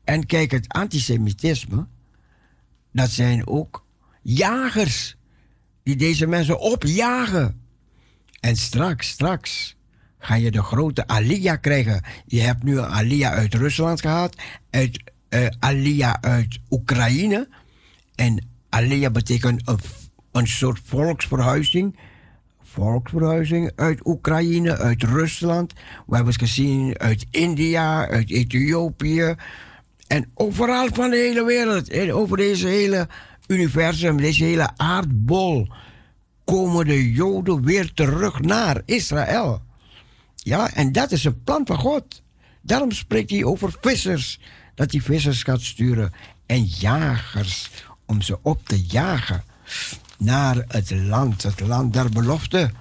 En 0.04 0.26
kijk, 0.26 0.52
het 0.52 0.68
antisemitisme, 0.68 1.88
dat 2.92 3.10
zijn 3.10 3.48
ook 3.48 3.86
jagers 4.22 5.16
die 5.84 5.96
deze 5.96 6.28
mensen 6.28 6.60
opjagen. 6.60 7.62
En 8.40 8.56
straks, 8.56 9.08
straks 9.08 9.76
ga 10.24 10.36
je 10.36 10.52
de 10.52 10.64
grote 10.64 11.08
Alia 11.08 11.56
krijgen. 11.56 12.02
Je 12.26 12.42
hebt 12.42 12.64
nu 12.64 12.78
een 12.78 12.86
Alia 12.86 13.32
uit 13.32 13.54
Rusland 13.54 14.02
gehad, 14.02 14.36
uit, 14.70 15.04
uh, 15.30 16.12
uit 16.22 16.60
Oekraïne. 16.70 17.48
En 18.16 18.48
Alia 18.70 19.10
betekent 19.10 19.62
een, 19.66 19.80
een 20.32 20.48
soort 20.48 20.80
volksverhuizing. 20.86 22.00
Volksverhuizing 22.64 23.72
uit 23.76 24.06
Oekraïne, 24.06 24.78
uit 24.78 25.04
Rusland. 25.04 25.74
We 26.06 26.16
hebben 26.16 26.34
het 26.34 26.42
gezien 26.42 27.00
uit 27.00 27.26
India, 27.32 28.08
uit 28.08 28.30
Ethiopië. 28.30 29.36
En 30.08 30.32
overal 30.34 30.88
van 30.94 31.10
de 31.10 31.18
hele 31.18 31.44
wereld. 31.44 31.90
En 31.90 32.14
over 32.14 32.38
deze 32.38 32.68
hele 32.68 33.08
universum, 33.48 34.18
deze 34.18 34.44
hele 34.44 34.70
aardbol. 34.76 35.68
komen 36.46 36.86
de 36.86 37.12
Joden 37.12 37.66
weer 37.66 37.94
terug 37.94 38.42
naar 38.42 38.82
Israël. 38.86 39.62
Ja, 40.44 40.74
en 40.74 40.92
dat 40.92 41.12
is 41.12 41.24
een 41.24 41.44
plan 41.44 41.66
van 41.66 41.78
God. 41.78 42.22
Daarom 42.62 42.92
spreekt 42.92 43.30
hij 43.30 43.44
over 43.44 43.76
vissers. 43.82 44.40
Dat 44.76 44.92
hij 44.92 45.02
vissers 45.02 45.44
gaat 45.44 45.62
sturen. 45.62 46.14
En 46.46 46.64
jagers. 46.64 47.70
Om 48.06 48.22
ze 48.22 48.40
op 48.42 48.68
te 48.68 48.82
jagen. 48.82 49.44
Naar 50.18 50.66
het 50.68 50.92
land. 50.92 51.44
Het 51.44 51.60
land 51.60 51.94
der 51.94 52.10
belofte. 52.10 52.72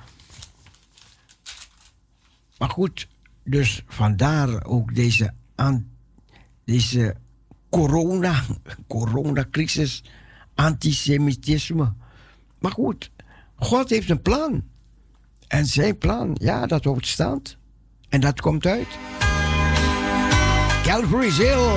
Maar 2.58 2.70
goed. 2.70 3.08
Dus 3.44 3.82
vandaar 3.86 4.64
ook 4.64 4.94
deze, 4.94 5.34
aan, 5.54 5.90
deze 6.64 7.16
corona. 7.70 8.42
Coronacrisis. 8.88 10.04
Antisemitisme. 10.54 11.92
Maar 12.58 12.72
goed. 12.72 13.10
God 13.54 13.90
heeft 13.90 14.10
een 14.10 14.22
plan. 14.22 14.64
En 15.52 15.66
zijn 15.66 15.98
plan, 15.98 16.36
ja, 16.40 16.66
dat 16.66 16.84
wordt 16.84 17.06
stand. 17.06 17.56
En 18.08 18.20
dat 18.20 18.40
komt 18.40 18.66
uit. 18.66 18.86
Calvary's 20.82 21.36
Hill. 21.36 21.70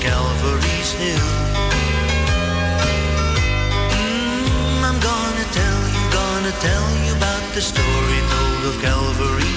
Calvary's 0.00 0.92
hill. 0.92 1.18
Mm, 3.94 4.84
I'm 4.84 4.98
gonna 5.00 5.46
tell 5.58 5.80
you, 5.94 6.02
gonna 6.10 6.52
tell 6.60 6.86
you 7.04 7.16
about 7.16 7.54
the 7.54 7.60
story 7.60 8.20
told 8.30 8.64
of 8.70 8.82
Calvary's 8.82 9.47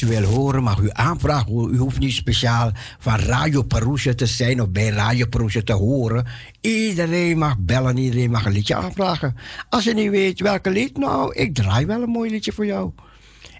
wil 0.00 0.22
horen, 0.22 0.62
mag 0.62 0.78
u 0.78 0.88
aanvragen. 0.92 1.74
U 1.74 1.76
hoeft 1.76 1.98
niet 1.98 2.12
speciaal 2.12 2.72
van 2.98 3.18
Radio 3.18 3.62
Perusia 3.62 4.14
te 4.14 4.26
zijn 4.26 4.60
of 4.60 4.70
bij 4.70 4.88
Radio 4.88 5.26
Perusia 5.26 5.62
te 5.62 5.72
horen. 5.72 6.26
Iedereen 6.60 7.38
mag 7.38 7.58
bellen, 7.58 7.96
iedereen 7.96 8.30
mag 8.30 8.46
een 8.46 8.52
liedje 8.52 8.74
aanvragen. 8.74 9.36
Als 9.68 9.84
je 9.84 9.94
niet 9.94 10.10
weet 10.10 10.40
welke 10.40 10.70
lied, 10.70 10.96
nou, 10.96 11.34
ik 11.34 11.54
draai 11.54 11.86
wel 11.86 12.02
een 12.02 12.08
mooi 12.08 12.30
liedje 12.30 12.52
voor 12.52 12.66
jou. 12.66 12.92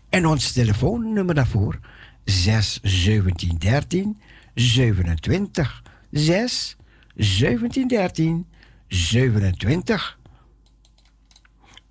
En 0.08 0.26
ons 0.26 0.52
telefoonnummer 0.52 1.34
daarvoor: 1.34 1.78
6 2.24 2.78
17 2.82 3.56
13 3.58 4.20
27. 4.54 5.82
6 6.10 6.76
17 7.14 7.88
13 7.88 8.46
27. 8.88 10.18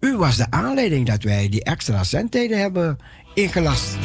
U 0.03 0.17
was 0.17 0.37
de 0.37 0.51
aanleiding 0.51 1.05
dat 1.07 1.23
wij 1.23 1.49
die 1.49 1.63
extra 1.63 2.03
zendtijden 2.03 2.59
hebben 2.59 2.97
ingelast. 3.34 3.97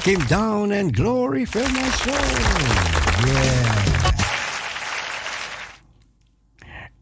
came 0.00 0.24
down 0.26 0.72
and 0.72 0.92
glory 0.92 1.44
filled 1.46 1.72
my 1.72 1.90
soul. 1.90 2.14
Yeah. 3.26 3.90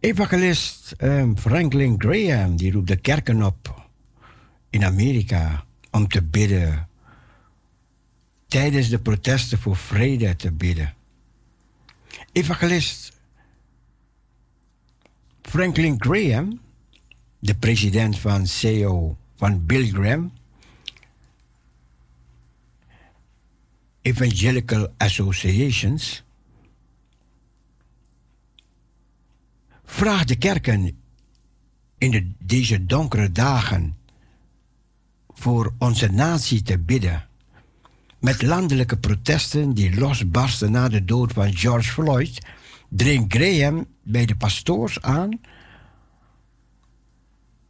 Evangelist 0.00 0.94
ehm, 0.98 1.36
Franklin 1.36 1.94
Graham 1.98 2.56
die 2.56 2.72
roept 2.72 2.88
de 2.88 2.96
kerken 2.96 3.42
op 3.42 3.90
in 4.70 4.84
Amerika 4.84 5.64
om 5.90 6.08
te 6.08 6.22
bidden. 6.22 6.88
Tijdens 8.46 8.88
de 8.88 8.98
protesten 8.98 9.58
voor 9.58 9.76
vrede 9.76 10.36
te 10.36 10.52
bidden. 10.52 10.94
Evangelist 12.32 13.12
Franklin 15.42 15.94
Graham, 15.98 16.60
de 17.38 17.54
president 17.54 18.18
van 18.18 18.46
CEO 18.46 19.16
van 19.36 19.66
Bill 19.66 19.88
Graham, 19.88 20.32
Evangelical 24.02 24.94
Associations 24.96 26.24
vraagt 29.84 30.28
de 30.28 30.36
kerken 30.36 31.00
in 31.98 32.10
de, 32.10 32.30
deze 32.38 32.86
donkere 32.86 33.32
dagen 33.32 33.96
voor 35.28 35.74
onze 35.78 36.12
natie 36.12 36.62
te 36.62 36.78
bidden. 36.78 37.28
Met 38.18 38.42
landelijke 38.42 38.96
protesten 38.96 39.74
die 39.74 39.98
losbarsten 39.98 40.70
na 40.70 40.88
de 40.88 41.04
dood 41.04 41.32
van 41.32 41.56
George 41.56 41.90
Floyd, 41.90 42.46
dringt 42.88 43.34
Graham 43.34 43.86
bij 44.02 44.26
de 44.26 44.36
pastoors 44.36 45.00
aan 45.00 45.40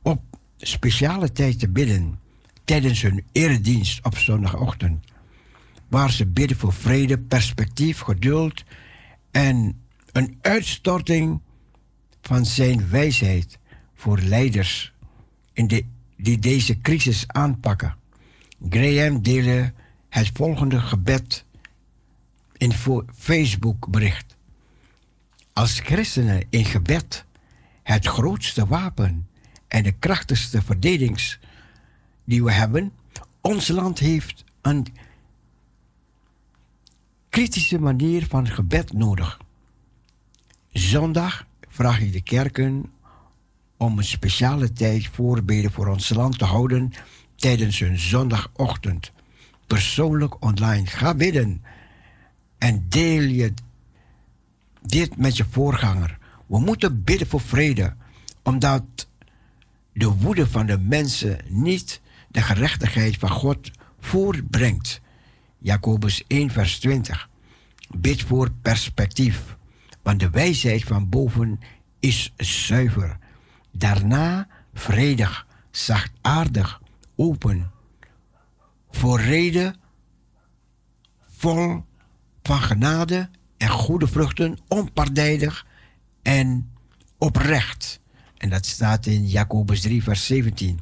op 0.03 0.23
speciale 0.57 1.33
tijd 1.33 1.59
te 1.59 1.69
bidden 1.69 2.21
tijdens 2.65 3.03
hun 3.03 3.25
eredienst 3.33 4.05
op 4.05 4.19
zondagochtend 4.19 5.07
waar 5.89 6.11
ze 6.13 6.27
bidden 6.27 6.57
voor 6.57 6.73
vrede, 6.73 7.19
perspectief, 7.19 8.01
geduld 8.01 8.65
en 9.31 9.83
een 10.13 10.39
uitstorting 10.41 11.41
van 12.23 12.47
zijn 12.47 12.89
wijsheid 12.89 13.59
voor 13.95 14.19
leiders 14.19 14.93
in 15.53 15.87
die 16.17 16.39
deze 16.39 16.81
crisis 16.81 17.25
aanpakken. 17.27 17.97
Graham 18.69 19.23
deelde 19.23 19.73
het 20.09 20.31
volgende 20.35 20.81
gebed 20.81 21.45
in 22.57 22.73
vo- 22.73 23.05
Facebook-bericht. 23.15 24.37
Als 25.53 25.81
christenen 25.81 26.47
in 26.51 26.65
gebed 26.65 27.25
het 27.83 28.07
grootste 28.07 28.67
wapen 28.67 29.29
en 29.69 29.83
de 29.83 29.93
krachtigste 29.93 30.63
verdedigings 30.63 31.39
die 32.25 32.45
we 32.45 32.53
hebben, 32.53 32.93
ons 33.41 33.69
land 33.69 33.99
heeft 33.99 34.45
een 34.63 34.87
kritische 37.39 37.79
manier 37.79 38.27
van 38.27 38.49
gebed 38.49 38.93
nodig. 38.93 39.41
Zondag 40.73 41.47
vraag 41.69 42.01
ik 42.01 42.13
de 42.13 42.23
kerken 42.23 42.93
om 43.77 43.99
een 43.99 44.05
speciale 44.05 44.73
tijd 44.73 45.07
voorbeden 45.07 45.73
voor 45.73 45.87
ons 45.87 46.09
land 46.09 46.39
te 46.39 46.45
houden 46.45 46.93
tijdens 47.35 47.79
hun 47.79 47.99
zondagochtend. 47.99 49.13
Persoonlijk 49.67 50.45
online. 50.45 50.87
Ga 50.87 51.15
bidden 51.15 51.63
en 52.59 52.87
deel 52.89 53.23
je 53.23 53.55
dit 54.83 55.17
met 55.17 55.37
je 55.37 55.45
voorganger. 55.51 56.19
We 56.47 56.59
moeten 56.59 57.05
bidden 57.05 57.29
voor 57.29 57.41
vrede, 57.41 57.95
omdat 58.43 58.85
de 59.93 60.09
woede 60.09 60.47
van 60.47 60.67
de 60.67 60.79
mensen 60.79 61.39
niet 61.49 62.01
de 62.29 62.43
gerechtigheid 62.43 63.17
van 63.17 63.31
God 63.31 63.71
voorbrengt. 64.01 65.01
Jacobus 65.59 66.25
1, 66.27 66.51
vers 66.51 66.79
20. 66.79 67.29
Bid 67.97 68.23
voor 68.23 68.51
perspectief, 68.63 69.57
want 70.03 70.21
de 70.21 70.31
wijsheid 70.31 70.85
van 70.85 71.09
boven 71.09 71.61
is 72.01 72.33
zuiver. 72.37 73.19
Daarna 73.73 74.49
vredig, 74.75 75.47
zachtaardig, 75.71 76.81
open. 77.17 77.71
Voor 78.91 79.21
reden, 79.21 79.77
vol 81.29 81.85
van 82.43 82.61
genade 82.61 83.31
en 83.57 83.69
goede 83.69 84.07
vruchten, 84.07 84.59
onpartijdig 84.69 85.67
en 86.23 86.71
oprecht. 87.19 88.01
En 88.37 88.51
dat 88.51 88.67
staat 88.67 89.07
in 89.07 89.27
Jacobus 89.27 89.81
3, 89.81 90.03
vers 90.03 90.27
17. 90.27 90.81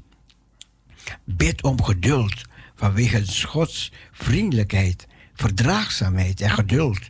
Bid 1.24 1.62
om 1.62 1.83
geduld 1.83 2.45
vanwege 2.77 3.45
Gods 3.47 3.93
vriendelijkheid, 4.12 5.07
verdraagzaamheid 5.35 6.41
en 6.41 6.51
geduld. 6.51 7.01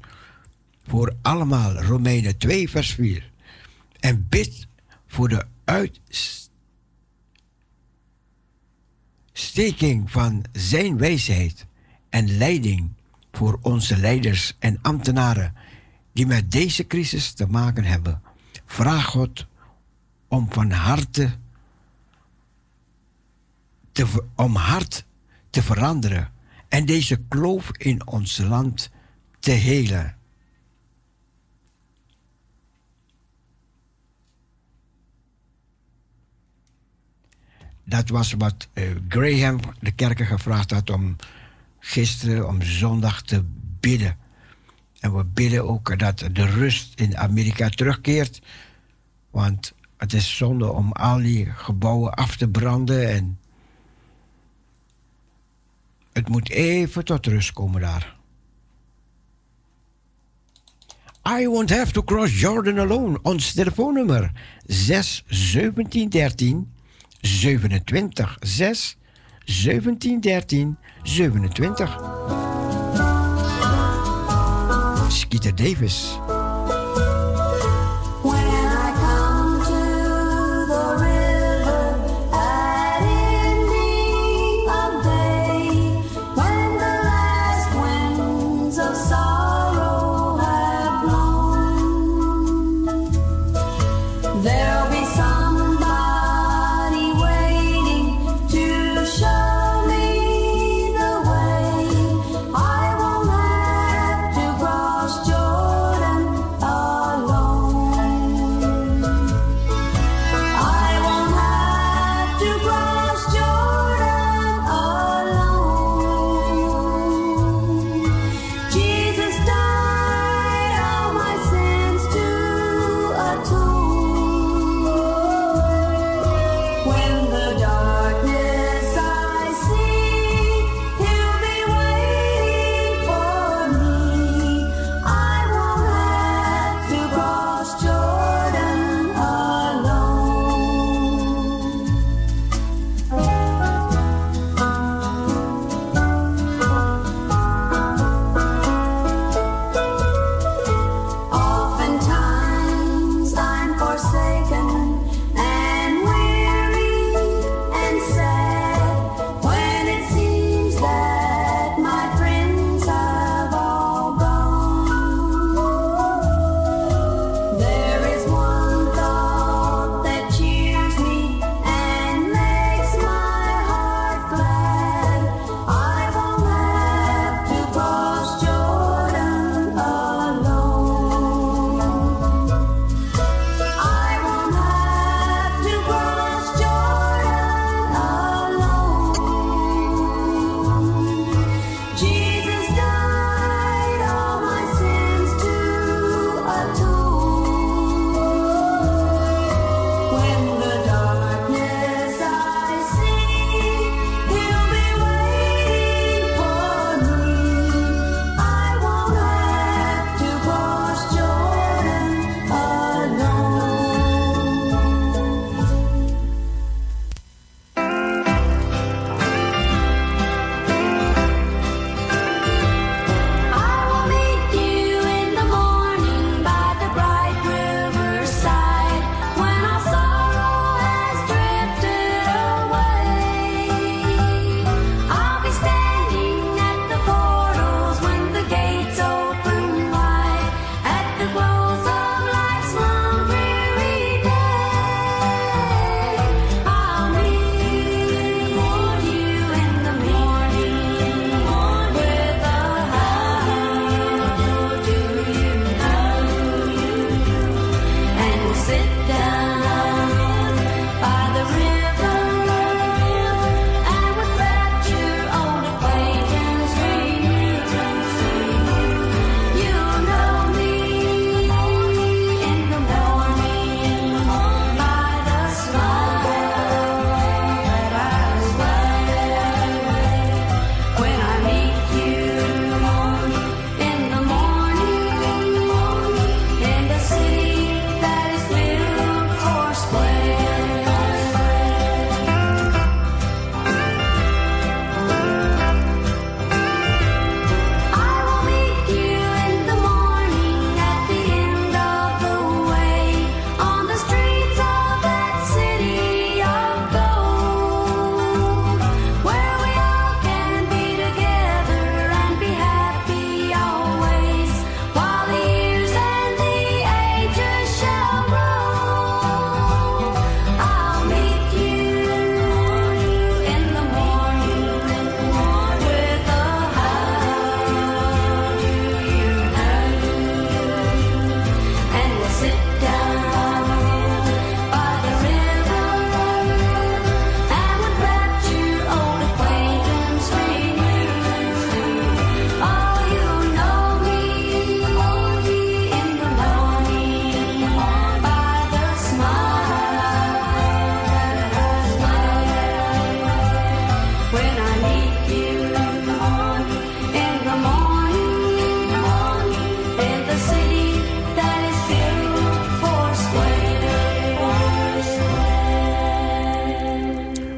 Voor 0.87 1.17
allemaal, 1.23 1.83
Romeinen 1.83 2.39
2, 2.39 2.71
vers 2.71 2.95
4. 2.95 3.31
En 4.01 4.27
bid 4.29 4.67
voor 5.07 5.29
de 5.29 5.45
uitsteking 9.33 10.11
van 10.11 10.45
zijn 10.53 10.99
wijsheid 10.99 11.67
en 12.09 12.37
leiding 12.37 12.93
voor 13.33 13.59
onze 13.62 13.97
leiders 13.97 14.57
en 14.59 14.79
ambtenaren 14.83 15.55
die 16.12 16.27
met 16.27 16.51
deze 16.51 16.87
crisis 16.87 17.33
te 17.33 17.47
maken 17.47 17.85
hebben. 17.85 18.23
Vraag 18.67 19.05
God 19.05 19.47
om 20.29 20.47
van 20.53 20.71
harte 20.71 21.31
te, 23.93 24.07
om 24.35 24.57
hart 24.57 25.05
te 25.57 25.63
veranderen 25.63 26.33
en 26.69 26.87
deze 26.87 27.21
kloof 27.29 27.71
in 27.77 28.07
ons 28.07 28.39
land 28.39 28.91
te 29.39 29.51
helen. 29.51 30.17
Dat 37.85 38.09
was 38.09 38.33
wat 38.33 38.69
eh, 38.73 38.85
Graham 39.09 39.61
de 39.81 39.93
kerken 39.93 40.27
gevraagd 40.27 40.71
had 40.71 40.91
om 40.91 41.17
gisteren, 41.79 42.49
om 42.49 42.63
zondag 42.63 43.23
te 43.23 43.45
bidden. 43.81 44.17
En 45.01 45.17
we 45.17 45.25
bidden 45.25 45.69
ook 45.69 45.99
dat 45.99 46.19
de 46.19 46.47
rust 46.47 47.01
in 47.01 47.17
Amerika 47.17 47.69
terugkeert. 47.69 48.43
Want 49.31 49.75
het 49.97 50.13
is 50.13 50.37
zonde 50.37 50.73
om 50.73 50.93
al 50.93 51.19
die 51.19 51.47
gebouwen 51.51 52.15
af 52.15 52.37
te 52.37 52.49
branden. 52.49 53.09
En 53.11 53.39
het 56.17 56.29
moet 56.29 56.51
even 56.51 57.05
tot 57.05 57.27
rust 57.27 57.53
komen 57.53 57.81
daar. 57.81 58.17
I 61.41 61.47
won't 61.47 61.71
have 61.71 61.93
to 61.93 62.03
cross 62.03 62.41
Jordan 62.41 62.79
alone. 62.79 63.19
Ons 63.23 63.53
telefoonnummer 63.53 64.33
6 64.67 65.25
17 65.27 66.09
13 66.09 66.73
27 67.21 68.37
6 68.41 68.97
17 69.45 70.21
13 70.21 70.77
27. 71.03 72.01
Skeeter 75.09 75.55
Davis. 75.55 76.19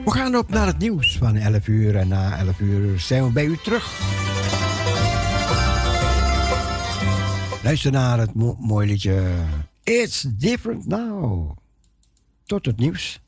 We 0.08 0.14
gaan 0.14 0.36
op 0.36 0.48
naar 0.48 0.66
het 0.66 0.78
nieuws 0.78 1.18
van 1.18 1.36
11 1.36 1.66
uur. 1.68 1.96
En 1.96 2.08
na 2.08 2.38
11 2.38 2.60
uur 2.60 3.00
zijn 3.00 3.24
we 3.24 3.32
bij 3.32 3.44
u 3.44 3.56
terug. 3.56 4.00
Luister 7.62 7.90
naar 7.90 8.18
het 8.18 8.34
mo 8.34 8.56
mooie 8.60 8.86
liedje 8.86 9.22
It's 9.82 10.20
Different 10.22 10.86
Now. 10.86 11.50
Tot 12.46 12.66
het 12.66 12.76
nieuws. 12.76 13.20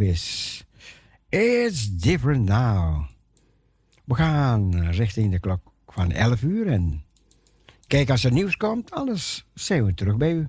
Is 0.00 0.64
It's 1.30 1.88
different 1.88 2.48
now. 2.48 3.06
We 4.04 4.14
gaan 4.14 4.90
richting 4.90 5.30
de 5.30 5.38
klok 5.38 5.60
van 5.86 6.12
11 6.12 6.42
uur 6.42 6.66
en 6.66 7.04
kijk 7.86 8.10
als 8.10 8.24
er 8.24 8.32
nieuws 8.32 8.56
komt, 8.56 8.90
alles 8.90 9.46
zijn 9.54 9.84
we 9.84 9.94
terug 9.94 10.16
bij 10.16 10.32
u. 10.32 10.48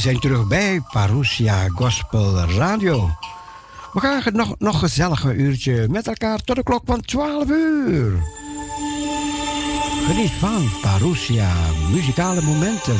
we 0.00 0.06
zijn 0.06 0.20
terug 0.20 0.46
bij 0.46 0.80
Parousia 0.92 1.68
Gospel 1.68 2.38
Radio. 2.38 3.10
We 3.92 4.00
gaan 4.00 4.22
nog, 4.32 4.54
nog 4.58 4.78
gezellig 4.78 5.24
een 5.24 5.40
uurtje 5.40 5.88
met 5.88 6.06
elkaar 6.06 6.38
tot 6.38 6.56
de 6.56 6.62
klok 6.62 6.82
van 6.84 7.00
12 7.00 7.48
uur. 7.48 8.22
Geniet 10.06 10.30
van 10.30 10.68
Parousia 10.80 11.52
muzikale 11.90 12.42
momenten. 12.42 12.96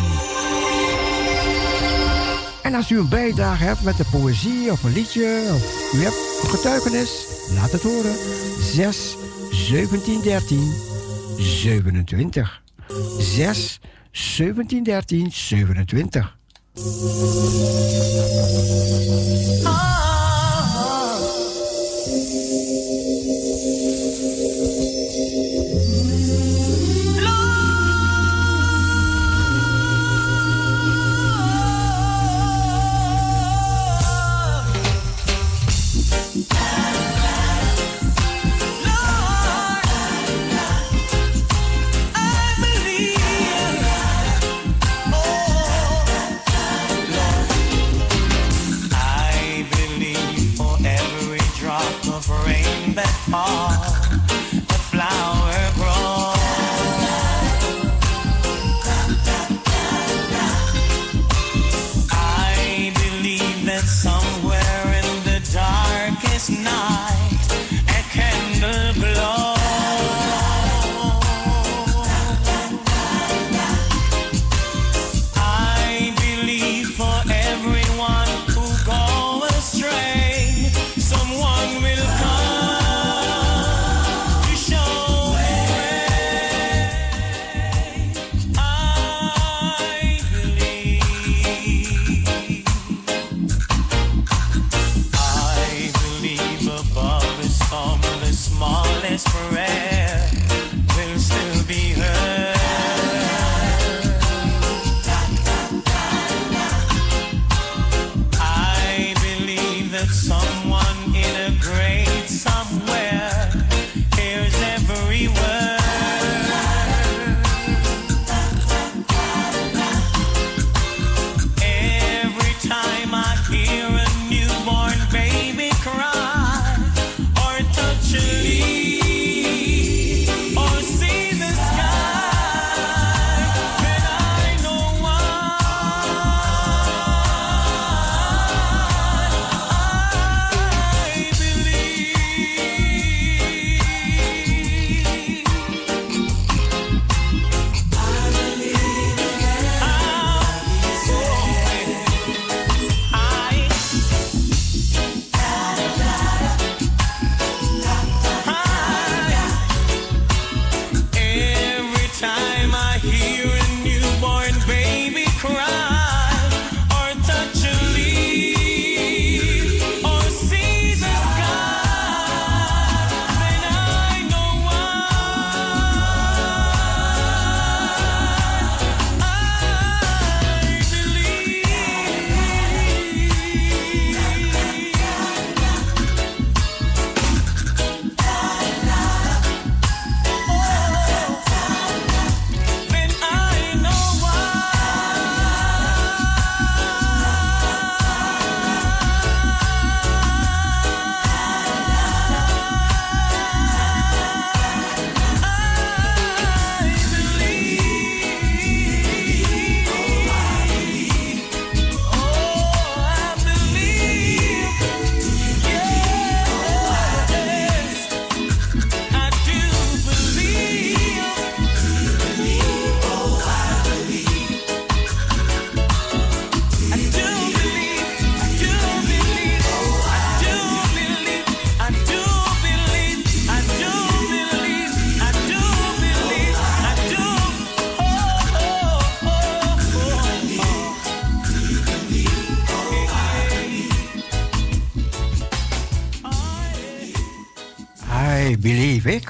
En 2.62 2.74
als 2.74 2.90
u 2.90 2.98
een 2.98 3.08
bijdrage 3.08 3.64
hebt 3.64 3.82
met 3.82 3.98
een 3.98 4.10
poëzie 4.10 4.70
of 4.70 4.82
een 4.82 4.92
liedje, 4.92 5.50
of 5.54 5.92
u 5.94 6.02
hebt 6.02 6.50
getuigenis, 6.50 7.26
laat 7.54 7.72
het 7.72 7.82
horen. 7.82 8.16
6 8.60 9.16
17 9.50 10.22
13 10.22 10.72
27. 11.38 12.62
6 13.18 13.80
17 14.10 14.82
13 14.82 15.32
27. 15.32 16.38
I 16.76 16.82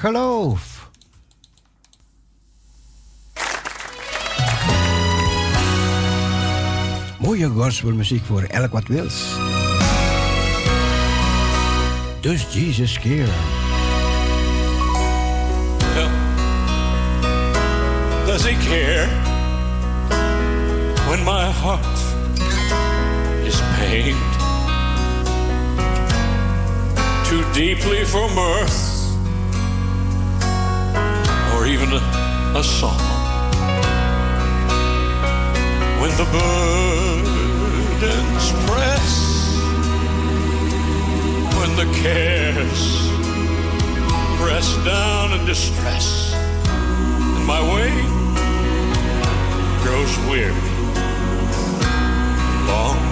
geloof. 0.01 0.89
Mooie 7.19 7.49
gospelmuziek 7.49 8.25
voor 8.25 8.41
elk 8.41 8.71
wat 8.71 8.87
wils. 8.87 9.23
Dus 12.19 12.45
Jesus 12.53 12.99
care. 12.99 13.33
Does 18.25 18.45
he 18.45 18.55
care 18.69 19.07
when 21.09 21.23
my 21.23 21.51
heart 21.51 21.97
is 23.45 23.61
pained 23.77 24.31
too 27.27 27.43
deeply 27.53 28.05
for 28.05 28.29
mirth 28.29 28.90
even 31.81 31.93
a, 32.55 32.63
song? 32.63 32.97
When 35.99 36.11
the 36.11 36.25
burdens 36.35 37.65
press, 38.69 39.07
when 41.57 41.71
the 41.75 41.85
cares 42.01 42.81
press 44.39 44.67
down 44.85 45.39
in 45.39 45.45
distress, 45.45 46.33
and 46.35 47.45
my 47.45 47.61
way 47.73 47.91
grows 49.83 50.17
weary, 50.29 50.53
long. 52.67 53.10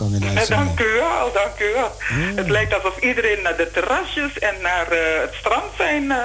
Eh, 0.00 0.48
dank 0.48 0.80
u 0.80 0.92
wel, 0.92 1.32
dank 1.32 1.58
u 1.60 1.72
wel. 1.74 1.92
Het 2.34 2.48
lijkt 2.48 2.74
alsof 2.74 2.98
iedereen 2.98 3.42
naar 3.42 3.56
de 3.56 3.70
terrasjes 3.70 4.38
en 4.38 4.54
naar 4.62 4.90
eh, 4.90 5.20
het 5.20 5.34
strand 5.40 5.72
zijn. 5.76 6.10
eh, 6.10 6.18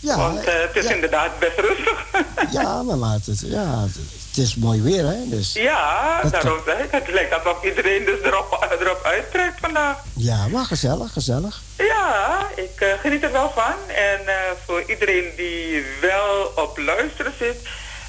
Ja, 0.00 0.16
want 0.16 0.44
het 0.44 0.70
is 0.76 0.84
ja. 0.84 0.94
inderdaad 0.94 1.38
best 1.38 1.58
rustig. 1.58 2.04
Ja, 2.50 2.82
maar, 2.82 2.96
maar 2.98 3.12
het, 3.12 3.40
ja, 3.44 3.82
het, 4.28 4.36
is 4.36 4.54
mooi 4.56 4.82
weer, 4.82 5.04
hè? 5.04 5.28
Dus, 5.28 5.52
ja, 5.52 6.20
daarom 6.30 6.58
zeg 6.66 6.78
ik. 6.78 6.90
Het 6.90 7.08
lijkt 7.12 7.34
alsof 7.34 7.62
iedereen 7.64 8.04
dus 8.04 8.20
erop, 8.24 8.66
erop 8.80 9.00
uittrekt 9.04 9.60
vandaag. 9.60 9.96
ja, 10.16 10.46
maar 10.48 10.64
gezellig, 10.64 11.12
gezellig. 11.12 11.60
Ja, 11.76 12.46
ik 12.56 12.96
geniet 13.02 13.22
er 13.22 13.32
wel 13.32 13.52
van. 13.54 13.94
En 13.94 14.20
voor 14.66 14.82
iedereen 14.86 15.24
die 15.36 15.84
wel 16.00 16.52
op 16.56 16.78
luisteren 16.78 17.32
zit, 17.38 17.56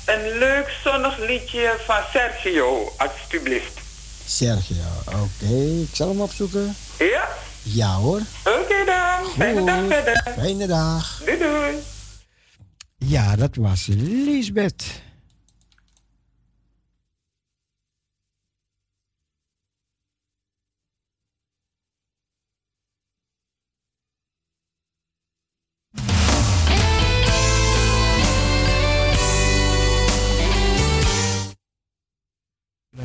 een 0.06 0.38
leuk 0.38 0.70
zonnig 0.84 1.18
liedje 1.18 1.76
van 1.86 2.00
Sergio, 2.14 2.94
alstublieft. 2.98 3.69
Sergio, 4.44 4.76
oké, 5.06 5.54
ik 5.82 5.90
zal 5.96 6.08
hem 6.08 6.22
opzoeken. 6.22 6.76
Ja, 7.00 7.28
Ja 7.64 7.94
hoor. 7.96 8.22
oké 8.44 8.86
dan. 8.86 9.32
Fijne 9.38 9.64
dag 9.66 9.88
verder. 9.88 10.34
Fijne 10.38 10.68
dag. 10.68 11.22
Doei 11.26 11.38
doei. 11.38 11.76
Ja, 12.98 13.36
dat 13.36 13.56
was 13.56 13.86
Lisbeth. 13.92 14.84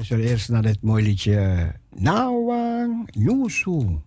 Luister 0.09 0.31
eerst 0.31 0.49
naar 0.49 0.63
dit 0.63 0.83
mooie 0.83 1.03
liedje 1.03 1.73
Nawang 1.95 3.09
Nusu. 3.15 4.01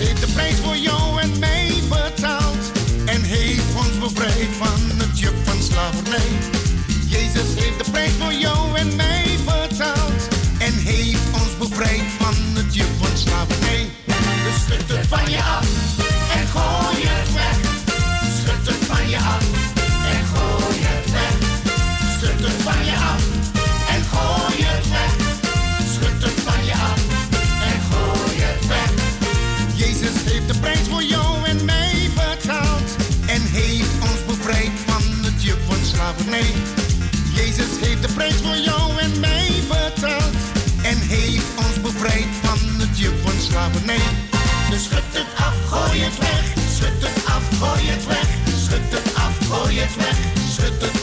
heeft 0.00 0.20
de 0.20 0.32
prijs 0.32 0.54
voor 0.54 0.76
jou 0.76 1.20
en 1.20 1.38
mij 1.38 1.72
betaald. 1.88 2.72
En 3.06 3.22
heeft 3.22 3.74
ons 3.76 3.98
bevrijd 3.98 4.48
van 4.58 4.98
het 4.98 5.18
juk 5.18 5.34
van 5.44 5.62
slavernij. 5.62 6.28
Jezus 7.08 7.62
heeft 7.62 7.84
de 7.84 7.90
prijs 7.90 8.12
voor 8.12 8.32
jou. 8.32 8.49
weg, 49.96 50.16
schud 50.54 50.99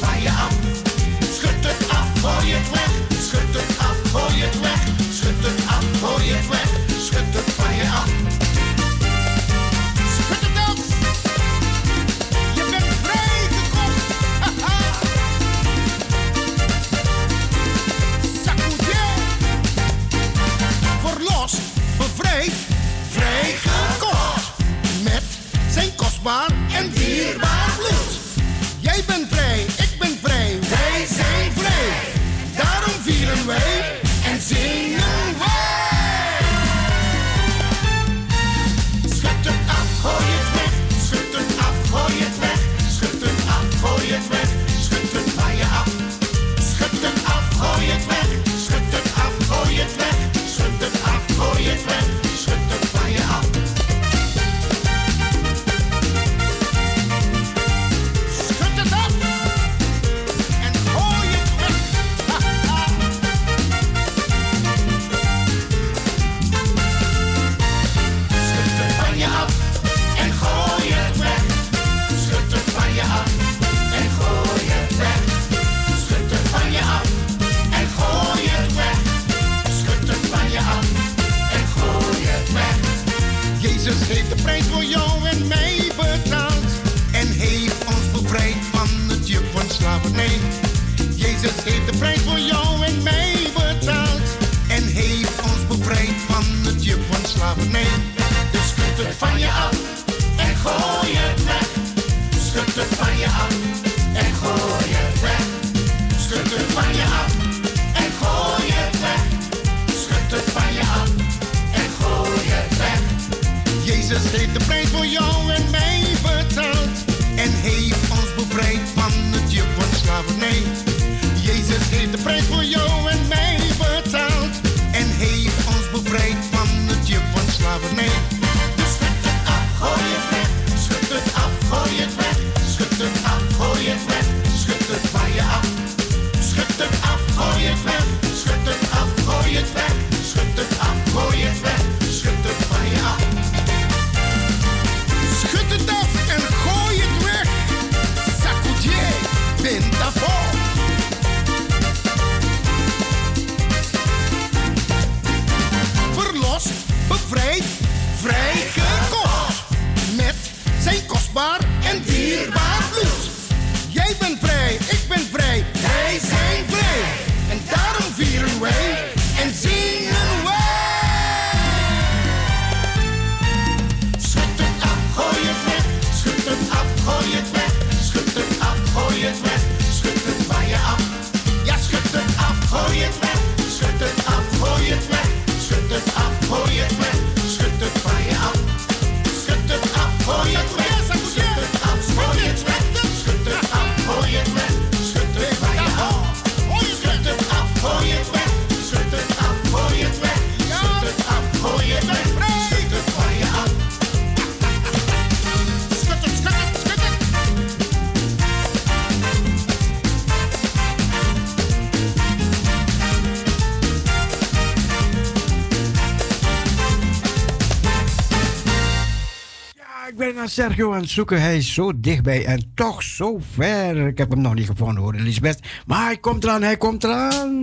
Sergio 220.58 220.94
aan 220.94 221.02
het 221.02 221.10
zoeken. 221.10 221.42
Hij 221.42 221.58
is 221.58 221.74
zo 221.74 222.00
dichtbij 222.00 222.46
en 222.46 222.72
toch 222.76 223.04
zo 223.04 223.40
ver. 223.54 224.08
Ik 224.08 224.18
heb 224.18 224.30
hem 224.30 224.42
nog 224.42 224.54
niet 224.54 224.66
gevonden 224.66 225.04
hoor, 225.04 225.14
Lisbeth. 225.14 225.60
Maar 225.86 226.06
hij 226.06 226.18
komt 226.18 226.44
eraan, 226.44 226.62
hij 226.62 226.78
komt 226.78 227.04
eraan. 227.04 227.62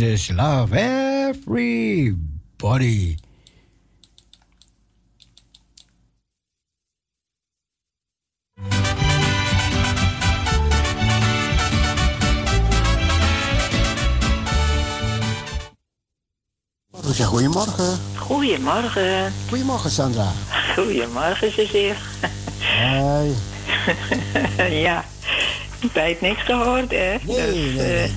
Jesus 0.00 0.30
love 0.30 0.72
everybody. 0.72 2.16
Marusha, 16.90 17.24
goedemorgen. 17.24 17.98
Goedemorgen. 18.16 19.32
Goedemorgen, 19.48 19.90
Sandra. 19.90 20.32
Goedemorgen, 20.76 21.52
Cecile. 21.52 21.94
Hoi. 22.80 23.34
ja, 24.86 25.04
tijd 25.92 26.20
niks 26.20 26.42
gehoord, 26.42 26.90
hè? 26.90 27.14
Nee, 27.22 27.46
Dus, 27.46 27.74
nee, 27.74 28.02
eh, 28.02 28.10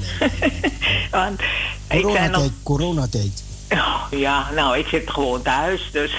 Want. 1.12 1.42
Coronatijd, 2.02 2.52
coronatijd. 2.64 3.44
Oh, 3.70 4.04
ja, 4.10 4.50
nou, 4.56 4.78
ik 4.78 4.88
zit 4.88 5.10
gewoon 5.10 5.42
thuis, 5.42 5.90
dus... 5.92 6.14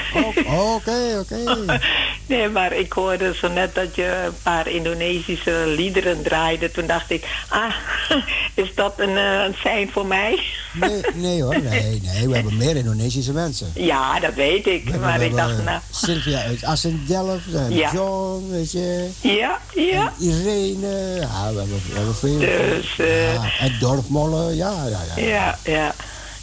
Oké, 0.46 1.18
oké. 1.20 1.36
nee, 2.28 2.48
maar 2.48 2.72
ik 2.72 2.92
hoorde 2.92 3.34
zo 3.34 3.48
net 3.48 3.74
dat 3.74 3.94
je 3.94 4.22
een 4.26 4.34
paar 4.42 4.68
Indonesische 4.68 5.64
liederen 5.66 6.22
draaide. 6.22 6.70
Toen 6.70 6.86
dacht 6.86 7.10
ik, 7.10 7.28
ah, 7.48 7.74
is 8.64 8.74
dat 8.74 8.94
een, 8.96 9.16
eh, 9.16 9.44
een 9.44 9.54
sein 9.62 9.90
voor 9.92 10.06
mij? 10.06 10.42
Nee, 10.74 11.02
nee 11.14 11.42
hoor, 11.42 11.62
nee, 11.62 12.00
nee. 12.02 12.28
We 12.28 12.34
hebben 12.34 12.56
meer 12.56 12.76
Indonesische 12.76 13.32
mensen. 13.32 13.70
Ja, 13.74 14.20
dat 14.20 14.34
weet 14.34 14.66
ik. 14.66 14.88
We 14.88 14.98
maar 14.98 15.22
ik 15.22 15.36
dacht, 15.36 15.58
eh, 15.58 15.64
nou... 15.64 15.80
Sylvia 15.90 16.42
uit 16.42 16.64
Assendelft 16.64 17.54
en 17.54 17.74
Ja. 17.74 17.92
John, 17.92 18.50
weet 18.50 18.72
je. 18.72 19.08
Ja, 19.20 19.58
ja. 19.74 20.12
En 20.18 20.26
Irene, 20.26 21.16
ja, 21.20 21.52
we 21.52 21.58
hebben, 21.58 21.82
we 21.88 21.96
hebben 21.96 22.14
veel. 22.14 22.38
Dus, 22.38 22.98
eh, 22.98 23.34
ja, 23.34 23.42
en 23.58 23.76
Dorpmolle, 23.80 24.56
ja, 24.56 24.72
ja, 24.88 25.00
ja. 25.16 25.22
Ja, 25.22 25.58
ja. 25.64 25.94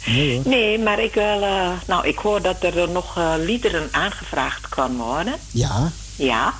Nee. 0.06 0.40
Nee, 0.44 0.78
maar 0.78 1.00
ik 1.00 1.14
wil... 1.14 1.42
eh, 1.42 1.70
nou, 1.86 2.06
ik 2.08 2.18
hoor 2.18 2.42
dat 2.42 2.62
er 2.62 2.88
nog 2.88 3.16
eh, 3.18 3.32
liederen 3.38 3.88
aangevraagd 3.90 4.68
kan 4.68 4.96
worden. 4.96 5.34
Ja, 5.50 5.90
Ja. 6.16 6.54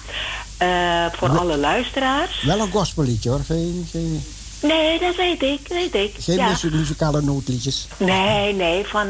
Eh, 0.57 1.07
voor 1.19 1.39
alle 1.39 1.57
luisteraars. 1.57 2.43
wel 2.43 2.61
een 2.61 2.71
gospelliedje 2.71 3.31
hoor. 3.31 3.41
Geen, 3.47 3.89
geen, 3.91 4.25
Nee, 4.63 4.99
dat 5.01 5.17
weet 5.17 5.43
ik, 5.43 5.61
weet 5.69 5.95
ik. 5.95 6.15
geen 6.19 6.37
ja. 6.37 6.57
muzikale 6.71 7.23
noodliedjes. 7.23 7.87
Nee, 7.97 8.55
nee, 8.55 8.87
van 8.87 9.09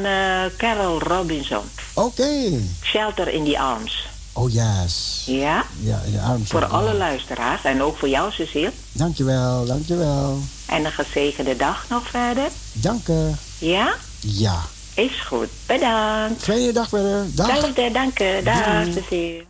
Carol 0.56 1.00
Robinson. 1.00 1.62
Oké. 1.92 2.60
Shelter 2.82 3.28
in 3.28 3.44
the 3.44 3.58
Arms. 3.58 4.06
Oh, 4.32 4.52
yes. 4.52 5.22
Ja, 5.26 5.64
Ja, 5.80 6.00
in 6.06 6.12
de 6.12 6.20
arm. 6.20 6.46
voor 6.46 6.64
alle 6.64 6.94
luisteraars. 6.94 7.64
En 7.64 7.82
ook 7.82 7.96
voor 7.98 8.08
jou, 8.08 8.32
Cecile. 8.32 8.72
Dankjewel, 8.92 9.66
dankjewel. 9.66 10.38
En 10.66 10.84
een 10.84 10.92
gezegende 10.92 11.56
dag 11.56 11.84
nog 11.88 12.02
verder. 12.10 12.48
Dank 12.72 13.06
je. 13.06 13.30
Ja, 13.58 13.94
Ja. 14.22 14.62
is 14.94 15.20
goed. 15.20 15.48
Bedankt. 15.66 16.42
Fijne 16.42 16.72
dag 16.72 16.88
verder. 16.88 17.34
Dag. 17.34 17.50
Hetzelfde, 17.50 17.90
dank 17.90 18.18
je. 18.18 18.40
Dag. 18.44 18.84
Cecile. 18.92 19.44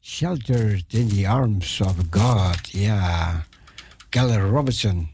Sheltered 0.00 0.84
in 0.88 1.08
the 1.08 1.28
arms 1.28 1.80
of 1.80 1.94
God. 2.10 2.68
Ja. 2.70 3.44
Keller 4.08 4.48
Robertson. 4.48 5.10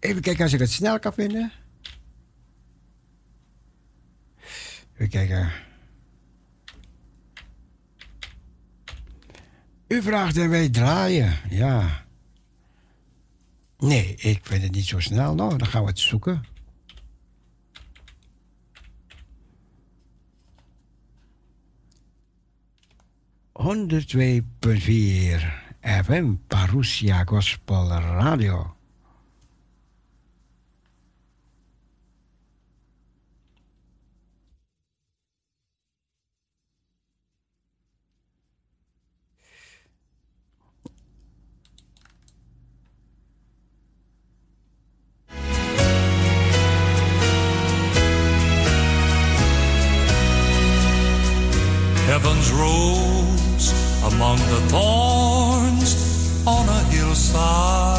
Even 0.00 0.22
kijken 0.22 0.42
als 0.42 0.52
ik 0.52 0.60
het 0.60 0.70
snel 0.70 0.98
kan 0.98 1.12
vinden. 1.12 1.52
Even 4.94 5.08
kijken. 5.08 5.52
U 9.88 10.02
vraagt 10.02 10.36
en 10.36 10.50
wij 10.50 10.68
draaien. 10.68 11.38
Ja. 11.50 12.03
Nee, 13.84 14.14
ik 14.14 14.40
vind 14.42 14.62
het 14.62 14.72
niet 14.72 14.84
zo 14.84 15.00
snel. 15.00 15.34
Nou, 15.34 15.58
dan 15.58 15.66
gaan 15.66 15.82
we 15.82 15.88
het 15.88 15.98
zoeken. 15.98 16.44
...102.4 23.52 23.64
FM 25.80 26.34
Parousia 26.46 27.24
Gospel 27.24 27.88
Radio. 27.88 28.74
Heaven's 52.14 52.52
rose 52.52 53.66
among 54.04 54.38
the 54.38 54.60
thorns 54.70 56.46
on 56.46 56.68
a 56.68 56.82
hillside. 56.94 57.98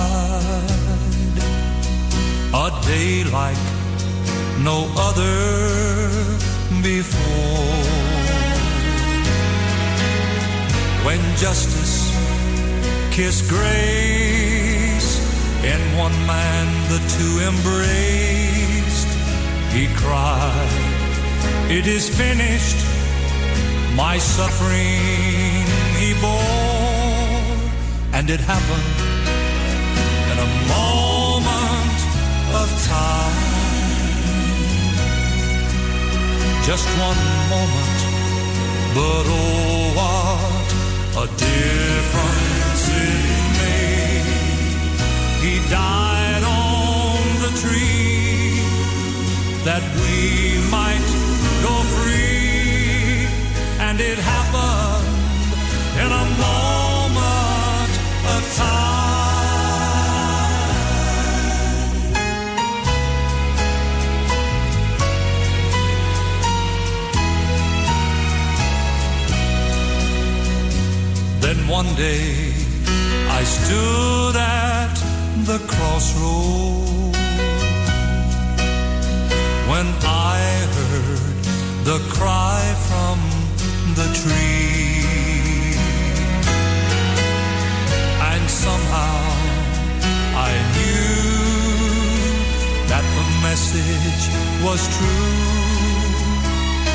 A 2.54 2.72
day 2.88 3.26
like 3.26 3.66
no 4.64 4.88
other 4.96 5.36
before. 6.82 7.84
When 11.06 11.20
justice 11.36 12.08
kissed 13.12 13.50
grace, 13.50 15.10
in 15.62 15.82
one 15.98 16.18
man 16.26 16.68
the 16.88 17.02
two 17.16 17.34
embraced, 17.52 19.10
he 19.76 19.88
cried, 20.02 20.72
It 21.70 21.86
is 21.86 22.08
finished 22.08 22.95
my 23.96 24.18
suffering 24.18 25.66
he 25.98 26.14
bore, 26.20 27.56
and 28.14 28.30
it 28.30 28.42
happened 28.42 28.98
in 30.32 30.38
a 30.38 30.50
moment 30.76 32.00
of 32.62 32.68
time. 32.88 33.56
Just 36.66 36.88
one 37.08 37.24
moment, 37.54 38.00
but 38.98 39.26
oh, 39.40 39.94
what 39.98 40.68
a 41.24 41.28
difference 41.38 42.84
it 42.90 43.46
made. 43.62 44.28
He 45.46 45.54
died 45.70 46.44
on 46.44 47.18
the 47.46 47.52
tree 47.62 48.60
that 49.64 49.84
we 50.02 50.65
and 53.98 54.04
it 54.04 54.20
happened 54.20 55.08
in 56.04 56.12
a 56.24 56.26
moment 56.46 57.94
of 58.36 58.42
time. 58.58 59.06
Then 71.40 71.58
one 71.70 71.96
day 71.96 72.52
I 73.30 73.44
stood 73.44 74.36
at 74.36 74.96
the 75.46 75.60
crossroad 75.72 77.16
when 79.72 79.88
I 80.04 80.40
heard 80.76 81.44
the 81.86 82.00
cry 82.10 82.62
from 82.90 83.35
the 83.96 84.08
tree. 84.22 85.06
And 88.30 88.44
somehow 88.50 89.22
I 90.36 90.52
knew 90.76 91.16
that 92.92 93.06
the 93.18 93.26
message 93.48 94.24
was 94.66 94.82
true. 94.98 95.40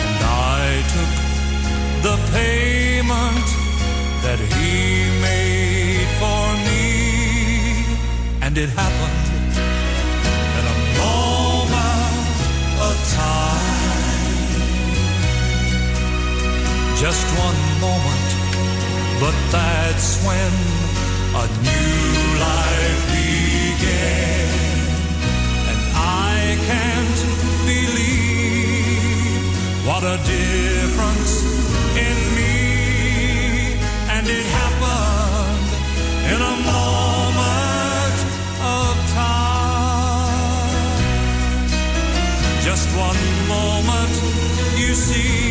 And 0.04 0.20
I 0.60 0.64
took 0.94 1.12
the 2.06 2.16
payment 2.36 3.48
that 4.24 4.38
he 4.52 4.74
made 5.28 6.10
for 6.20 6.44
me. 6.68 6.84
And 8.44 8.58
it 8.58 8.68
happened 8.68 9.54
in 10.58 10.64
a 10.74 10.78
moment 11.00 12.36
of 12.86 12.94
time. 13.16 13.69
Just 17.00 17.26
one 17.38 17.60
moment, 17.80 18.30
but 19.20 19.34
that's 19.50 20.22
when 20.22 20.52
a 21.32 21.46
new 21.64 22.20
life 22.38 23.02
began. 23.08 24.48
And 25.70 25.80
I 25.96 26.58
can't 26.68 27.20
believe 27.64 29.48
what 29.86 30.02
a 30.04 30.18
difference 30.28 31.32
in 31.96 32.16
me. 32.36 33.80
And 34.14 34.28
it 34.28 34.44
happened 34.60 35.68
in 36.34 36.40
a 36.52 36.56
moment 36.68 38.18
of 38.76 38.92
time. 39.16 40.36
Just 42.62 42.86
one 42.94 43.22
moment, 43.48 44.14
you 44.76 44.92
see, 44.94 45.49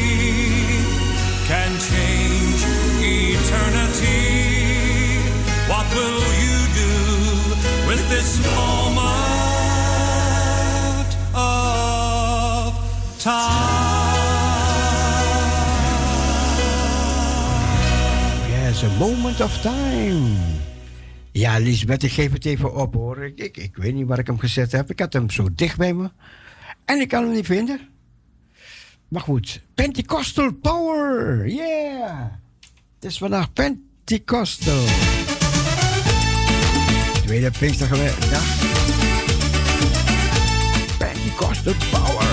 eternity. 3.50 5.26
What 5.68 5.86
will 5.94 6.22
you 6.44 6.58
do 6.84 6.94
with 7.88 8.02
this 8.10 8.38
moment 8.56 9.18
of 11.34 12.74
time? 13.18 13.90
Yes, 18.50 18.84
a 18.84 18.90
moment 19.00 19.42
of 19.42 19.62
time. 19.62 20.38
Ja, 21.32 21.58
Lisbeth, 21.58 22.04
ik 22.04 22.12
geef 22.12 22.32
het 22.32 22.46
even 22.46 22.76
op 22.76 22.94
hoor. 22.94 23.24
Ik, 23.24 23.40
ik, 23.40 23.58
ik 23.58 23.76
weet 23.76 23.94
niet 23.94 24.08
waar 24.08 24.20
ik 24.20 24.28
hem 24.28 24.40
gezet 24.40 24.72
heb. 24.72 24.90
Ik 24.90 25.00
had 25.00 25.14
hem 25.14 25.30
zo 25.30 25.48
dicht 25.56 25.78
bij 25.78 25.94
me. 25.94 26.10
En 26.86 27.00
ik 27.00 27.08
kan 27.08 27.24
hem 27.24 27.32
niet 27.32 27.46
vinden. 27.46 27.80
Maar 29.08 29.22
goed, 29.22 29.62
Pentecostal 29.74 30.54
Power. 30.54 31.48
Yeah. 31.48 32.26
Het 33.00 33.12
is 33.12 33.18
vandaag 33.18 33.54
Pentecostal. 33.54 34.84
Tweede 37.26 37.52
Pinksterdag. 37.60 38.18
Pentecostal 40.98 41.74
Power. 41.92 42.29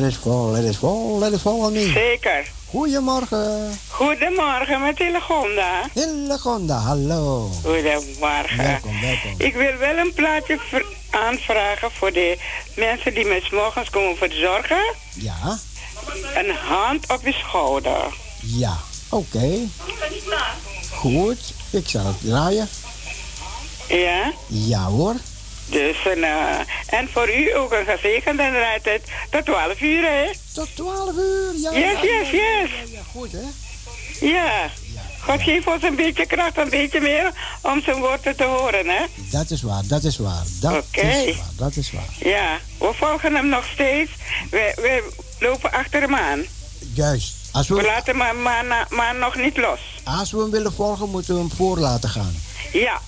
Let 0.00 0.02
it 0.12 0.16
fall, 0.16 0.50
let 0.52 0.64
it 0.64 0.76
fall, 0.76 1.18
let 1.18 1.32
it 1.32 1.40
fall 1.40 1.60
on 1.64 1.72
me. 1.72 1.90
Zeker. 1.92 2.46
Goedemorgen. 2.70 3.78
Goedemorgen 3.88 4.82
met 4.82 4.98
Hillegonda. 4.98 5.80
Hillegonda, 5.92 6.76
hallo. 6.78 7.50
Goedemorgen. 7.64 8.56
Welkom, 8.56 9.00
welkom. 9.00 9.34
Ik 9.38 9.54
wil 9.54 9.76
wel 9.78 9.96
een 9.96 10.12
plaatje 10.14 10.58
aanvragen 11.10 11.90
voor 11.90 12.12
de 12.12 12.38
mensen 12.76 13.14
die 13.14 13.24
me 13.24 13.40
's 13.42 13.50
morgens 13.50 13.90
komen 13.90 14.16
verzorgen. 14.16 14.94
Ja, 15.14 15.58
Een 16.34 16.54
hand 16.54 17.10
op 17.12 17.20
je 17.24 17.32
schouder. 17.32 18.04
ja, 18.40 18.76
oké. 19.10 19.50
Goed, 20.90 21.38
ik 21.70 21.88
zal 21.88 22.06
het 22.06 22.16
draaien. 22.24 22.68
Ja? 23.88 24.32
Ja 24.46 24.84
hoor. 24.84 25.14
Dus 25.66 25.96
een, 26.04 26.24
eh, 26.24 26.58
en 26.86 27.08
voor 27.12 27.28
u 27.34 27.56
ook 27.56 27.72
een 27.72 27.84
gezegende 27.86 28.48
rijtijd 28.50 29.02
tot 29.30 29.44
12 29.44 29.80
uur, 29.80 30.02
hè? 30.02 30.30
Tot 30.54 30.68
12 30.76 31.10
uur, 31.16 31.52
ja. 31.56 31.70
Yes, 31.72 32.00
ja, 32.00 32.02
yes, 32.02 32.30
ja, 32.30 32.60
yes. 32.60 32.70
Ja, 32.92 33.00
goed 33.12 33.32
hè. 33.32 33.42
Ja. 34.26 34.70
God 35.20 35.42
geeft 35.42 35.66
ons 35.66 35.82
een 35.82 35.96
beetje 35.96 36.26
kracht, 36.26 36.56
een 36.58 36.68
beetje 36.70 37.00
meer 37.00 37.32
om 37.60 37.82
zijn 37.82 37.96
woorden 38.00 38.36
te 38.36 38.44
horen, 38.44 38.88
hè? 38.88 39.04
Dat 39.30 39.50
is 39.50 39.62
waar, 39.62 39.82
dat 39.86 40.04
is 40.04 40.18
waar. 40.18 40.42
Dat 40.60 40.72
Oké. 40.72 41.00
is 41.06 41.36
waar, 41.36 41.46
dat 41.56 41.76
is 41.76 41.92
waar. 41.92 42.08
Ja, 42.30 42.58
we 42.78 42.90
volgen 42.94 43.34
hem 43.34 43.48
nog 43.48 43.64
steeds. 43.72 44.10
We, 44.50 44.72
we 44.76 45.12
lopen 45.40 45.72
achter 45.72 46.00
hem 46.00 46.14
aan. 46.14 46.42
Juist. 46.94 47.34
Als 47.52 47.68
We 47.68 47.74
we, 47.74 47.82
laten 47.82 48.16
maar, 48.16 48.36
maar, 48.36 48.86
maar 48.90 49.14
nog 49.14 49.36
niet 49.36 49.56
los. 49.56 49.80
als 50.04 50.30
we 50.32 50.38
hem 50.40 50.50
willen 50.50 50.72
volgen, 50.72 51.10
moeten 51.10 51.34
we 51.34 51.40
hem 51.40 51.50
voor 51.56 51.78
laten 51.78 52.08
gaan. 52.08 52.34
Ja, 52.72 53.00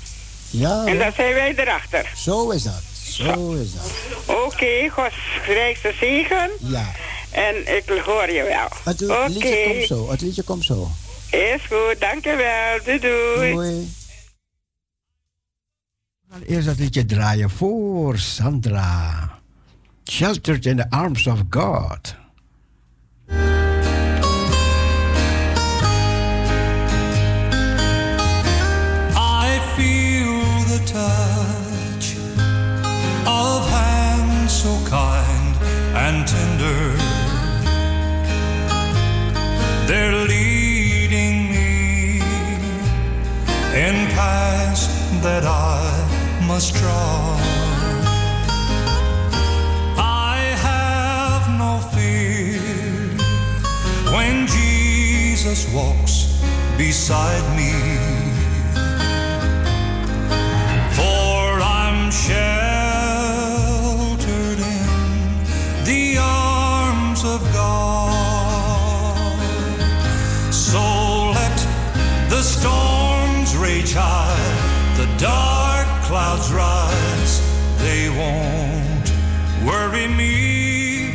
Ja, 0.58 0.84
en 0.86 0.98
dan 0.98 1.12
zijn 1.12 1.34
wij 1.34 1.54
erachter. 1.56 2.12
zo 2.16 2.50
is 2.50 2.62
dat. 2.62 2.82
Zo 3.04 3.52
is 3.52 3.72
dat. 3.74 3.92
Oké, 4.26 4.88
God 4.88 5.10
rijkste 5.46 5.92
zegen. 6.00 6.50
Ja. 6.60 6.92
En 7.30 7.76
ik 7.76 8.02
hoor 8.04 8.30
je 8.30 8.42
wel. 8.42 8.68
Het 8.84 9.02
Oké, 9.02 9.26
liedje 9.28 9.64
komt 9.68 9.86
zo. 9.86 10.10
Het 10.10 10.20
liedje 10.20 10.42
komt 10.42 10.64
zo. 10.64 10.88
is 11.30 11.60
goed. 11.68 11.96
Dankjewel. 12.00 12.78
Doei 12.84 12.98
doei. 12.98 13.52
Doei. 13.52 13.88
We 16.28 16.32
gaan 16.32 16.42
eerst 16.42 16.66
dat 16.66 16.78
liedje 16.78 17.04
draaien 17.04 17.50
voor 17.50 18.18
Sandra. 18.18 19.30
Sheltered 20.10 20.66
in 20.66 20.76
the 20.76 20.90
arms 20.90 21.26
of 21.26 21.38
God. 21.50 22.14
That 45.26 45.44
I 45.44 46.46
must 46.46 46.72
draw. 46.76 47.36
I 49.98 50.38
have 50.68 51.44
no 51.62 51.72
fear 51.94 52.60
when 54.14 54.46
Jesus 54.46 55.60
walks 55.74 56.14
beside 56.78 57.44
me. 57.58 57.72
For 60.96 61.60
I'm 61.60 62.12
sheltered 62.12 62.55
won't 78.16 79.12
worry 79.64 80.08
me, 80.08 81.12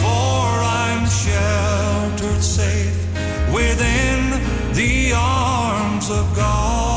for 0.00 0.46
I'm 0.80 1.04
sheltered 1.06 2.42
safe 2.42 3.06
within 3.52 4.40
the 4.72 5.12
arms 5.16 6.10
of 6.10 6.32
God. 6.36 6.94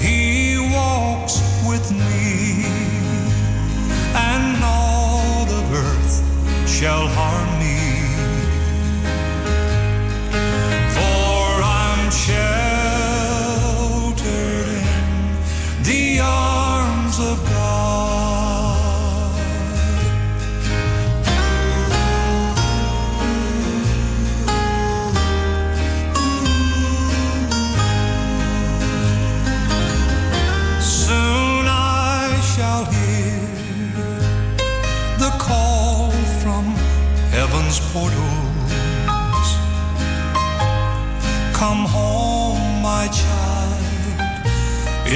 He 0.00 0.58
walks 0.72 1.40
with 1.68 1.90
me, 1.92 2.64
and 4.14 4.56
all 4.62 5.46
of 5.48 5.72
earth 5.72 6.22
shall 6.68 7.06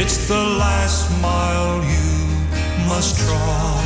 It's 0.05 0.27
the 0.27 0.35
last 0.35 1.09
mile 1.23 1.77
you 1.85 2.89
must 2.89 3.20
trod. 3.20 3.81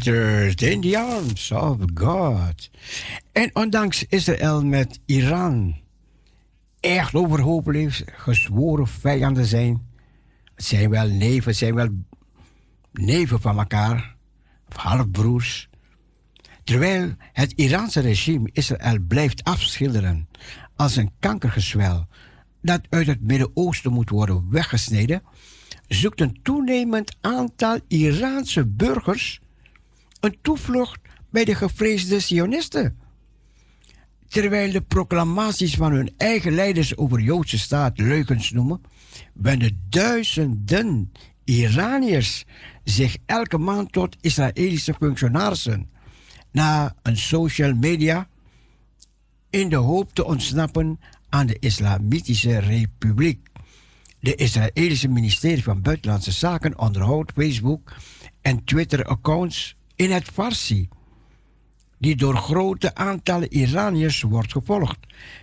Sheltered 0.00 0.62
in 0.62 0.80
the 0.80 0.96
arms 0.96 1.52
of 1.52 1.76
God. 1.94 2.70
En 3.32 3.50
ondanks 3.52 4.04
Israël 4.08 4.64
met 4.64 5.00
Iran 5.06 5.76
echt 6.80 7.14
overhoop 7.14 7.66
heeft, 7.66 8.04
gezworen 8.06 8.86
vijanden 8.86 9.46
zijn. 9.46 9.88
Het 10.54 10.64
zijn 10.64 10.90
wel 10.90 11.08
neven, 11.08 11.54
zijn 11.54 11.74
wel 11.74 11.88
neven 12.92 13.40
van 13.40 13.58
elkaar, 13.58 14.16
of 14.68 14.76
halfbroers. 14.76 15.68
Terwijl 16.64 17.14
het 17.32 17.52
Iraanse 17.52 18.00
regime 18.00 18.50
Israël 18.52 18.98
blijft 19.08 19.44
afschilderen 19.44 20.28
als 20.76 20.96
een 20.96 21.12
kankergezwel 21.18 22.06
dat 22.62 22.80
uit 22.88 23.06
het 23.06 23.20
Midden-Oosten 23.20 23.92
moet 23.92 24.10
worden 24.10 24.46
weggesneden, 24.50 25.22
zoekt 25.88 26.20
een 26.20 26.38
toenemend 26.42 27.16
aantal 27.20 27.78
Iraanse 27.88 28.66
burgers 28.66 29.40
een 30.20 30.38
toevlucht 30.42 31.00
bij 31.30 31.44
de 31.44 31.54
gevreesde 31.54 32.20
Zionisten. 32.20 32.98
Terwijl 34.28 34.72
de 34.72 34.80
proclamaties 34.80 35.74
van 35.74 35.92
hun 35.92 36.12
eigen 36.16 36.52
leiders 36.52 36.96
over 36.96 37.20
Joodse 37.20 37.58
staat 37.58 37.98
leugens 37.98 38.50
noemen, 38.50 38.80
wenden 39.34 39.80
duizenden 39.88 41.12
Iraniërs 41.44 42.44
zich 42.84 43.16
elke 43.26 43.58
maand 43.58 43.92
tot 43.92 44.16
Israëlische 44.20 44.94
functionarissen 44.94 45.90
na 46.52 46.96
een 47.02 47.16
social 47.16 47.74
media 47.74 48.28
in 49.50 49.68
de 49.68 49.76
hoop 49.76 50.14
te 50.14 50.24
ontsnappen 50.24 51.00
aan 51.28 51.46
de 51.46 51.56
Islamitische 51.58 52.58
Republiek. 52.58 53.48
De 54.20 54.34
Israëlische 54.34 55.08
ministerie 55.08 55.62
van 55.62 55.82
Buitenlandse 55.82 56.32
Zaken 56.32 56.78
onderhoudt 56.78 57.32
Facebook 57.32 57.94
en 58.40 58.64
Twitter-accounts 58.64 59.76
in 60.00 60.10
het 60.10 60.28
Farsi, 60.32 60.88
die 61.98 62.16
door 62.16 62.36
grote 62.36 62.94
aantallen 62.94 63.52
Iraniërs 63.52 64.22
wordt 64.22 64.52
gevolgd. 64.52 64.98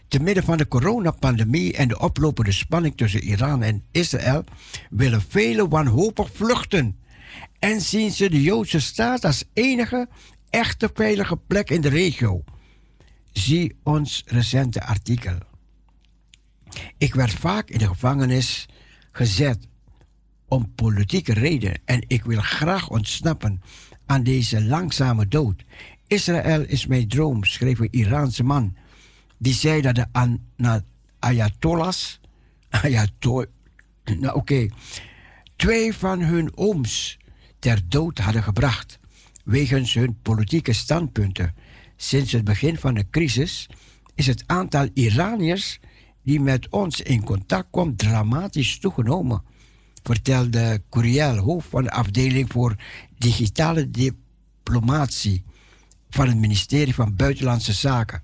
Te 0.08 0.20
midden 0.20 0.44
van 0.44 0.58
de 0.58 0.68
coronapandemie 0.68 1.74
en 1.74 1.88
de 1.88 2.00
oplopende 2.00 2.52
spanning 2.52 2.98
tussen 2.98 3.24
Iran 3.24 3.64
en 3.64 3.84
Israël 3.92 4.44
willen 4.90 5.22
velen 5.22 5.70
wanhopig 5.70 6.30
vluchten 6.34 7.00
en 7.60 7.82
zien 7.82 8.12
ze 8.12 8.30
de 8.30 8.42
Joodse 8.42 8.80
staat 8.80 9.26
als 9.26 9.44
enige 9.54 10.08
echte 10.50 10.90
veilige 10.94 11.38
plek 11.38 11.70
in 11.70 11.82
de 11.82 11.90
regio. 11.90 12.44
Zie 13.32 13.76
ons 13.84 14.24
recente 14.26 14.84
artikel. 14.84 15.38
Ik 16.98 17.16
werd 17.16 17.34
vaak 17.34 17.70
in 17.70 17.78
de 17.78 17.88
gevangenis 17.88 18.66
gezet 19.12 19.68
om 20.48 20.74
politieke 20.76 21.34
redenen 21.34 21.82
en 21.86 22.04
ik 22.08 22.24
wil 22.24 22.42
graag 22.42 22.90
ontsnappen 22.90 23.62
aan 24.08 24.24
deze 24.24 24.64
langzame 24.64 25.28
dood. 25.28 25.64
Israël 26.08 26.62
is 26.62 26.88
mijn 26.88 27.08
droom, 27.08 27.44
schreef 27.44 27.80
een 27.80 27.92
Iraanse 27.92 28.44
man. 28.44 28.76
Die 29.38 29.54
zei 29.54 29.82
dat 29.82 29.96
de 29.96 30.06
Ayatollahs, 31.20 32.20
Ayatollah, 32.70 33.48
nou 34.04 34.36
oké, 34.36 34.68
twee 35.56 35.94
van 35.94 36.22
hun 36.22 36.58
ooms 36.58 37.18
ter 37.60 37.82
dood 37.88 38.18
hadden 38.18 38.44
gebracht. 38.44 39.00
Wegens 39.44 39.94
hun 39.94 40.18
politieke 40.22 40.74
standpunten. 40.74 41.56
Sinds 41.96 42.32
het 42.32 42.44
begin 42.44 42.78
van 42.78 42.94
de 42.94 43.10
crisis 43.10 43.70
is 44.16 44.28
het 44.28 44.44
aantal 44.46 44.88
Iraniërs 44.94 45.80
die 46.24 46.40
met 46.40 46.70
ons 46.70 47.02
in 47.02 47.24
contact 47.24 47.68
komt 47.72 47.98
dramatisch 47.98 48.80
toegenomen, 48.80 49.44
vertelde 50.04 50.82
Curiel, 50.90 51.38
hoofd 51.38 51.68
van 51.70 51.84
de 51.84 51.92
afdeling 51.92 52.52
voor 52.52 52.76
digitale 53.18 53.90
diplomatie 53.92 55.44
van 56.10 56.28
het 56.28 56.38
ministerie 56.38 56.94
van 56.94 57.16
Buitenlandse 57.16 57.74
Zaken. 57.74 58.24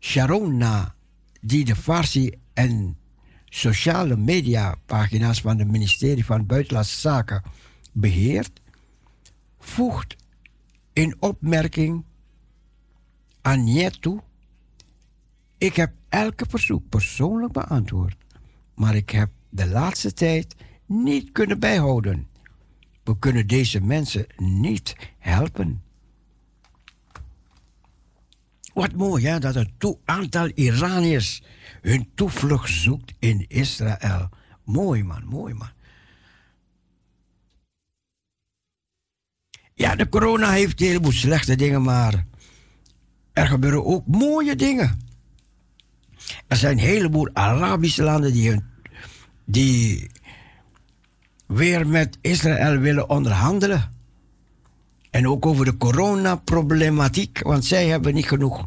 Sharona, 0.00 0.94
die 1.40 1.64
de 1.64 1.76
Farsi 1.76 2.32
en 2.52 2.96
sociale 3.44 4.16
mediapagina's 4.16 5.40
van 5.40 5.58
het 5.58 5.68
ministerie 5.68 6.24
van 6.24 6.46
Buitenlandse 6.46 6.98
Zaken 6.98 7.42
beheert, 7.92 8.60
voegt 9.58 10.16
in 10.92 11.16
opmerking 11.18 12.04
aan 13.40 13.64
Niet 13.64 14.02
toe. 14.02 14.22
Ik 15.58 15.76
heb 15.76 15.92
elke 16.08 16.46
verzoek 16.48 16.88
persoonlijk 16.88 17.52
beantwoord, 17.52 18.16
maar 18.74 18.94
ik 18.94 19.10
heb 19.10 19.30
de 19.48 19.66
laatste 19.66 20.12
tijd 20.12 20.54
niet 20.86 21.32
kunnen 21.32 21.58
bijhouden. 21.58 22.26
We 23.08 23.18
kunnen 23.18 23.46
deze 23.46 23.80
mensen 23.80 24.26
niet 24.36 24.96
helpen. 25.18 25.82
Wat 28.72 28.92
mooi 28.92 29.26
hè, 29.26 29.38
dat 29.38 29.56
een 29.56 29.72
aantal 30.04 30.50
Iraniërs 30.54 31.42
hun 31.80 32.10
toevlucht 32.14 32.70
zoekt 32.70 33.12
in 33.18 33.44
Israël. 33.48 34.28
Mooi 34.64 35.04
man, 35.04 35.24
mooi 35.24 35.54
man. 35.54 35.70
Ja, 39.74 39.94
de 39.96 40.08
corona 40.08 40.50
heeft 40.50 40.80
een 40.80 40.86
heleboel 40.86 41.12
slechte 41.12 41.56
dingen, 41.56 41.82
maar 41.82 42.24
er 43.32 43.46
gebeuren 43.46 43.84
ook 43.84 44.06
mooie 44.06 44.56
dingen. 44.56 45.00
Er 46.46 46.56
zijn 46.56 46.78
een 46.78 46.84
heleboel 46.84 47.30
Arabische 47.32 48.02
landen 48.02 48.32
die, 48.32 48.48
hun, 48.48 48.64
die 49.44 50.10
weer 51.48 51.86
met 51.86 52.18
Israël 52.20 52.78
willen 52.78 53.08
onderhandelen. 53.08 53.92
En 55.10 55.28
ook 55.28 55.46
over 55.46 55.64
de 55.64 55.76
coronaproblematiek, 55.76 57.40
want 57.42 57.64
zij 57.64 57.86
hebben 57.86 58.14
niet 58.14 58.28
genoeg 58.28 58.66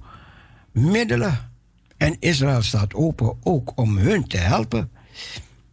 middelen. 0.71 1.49
En 1.97 2.15
Israël 2.19 2.61
staat 2.61 2.93
open 2.93 3.37
ook 3.43 3.71
om 3.75 3.97
hun 3.97 4.27
te 4.27 4.37
helpen. 4.37 4.91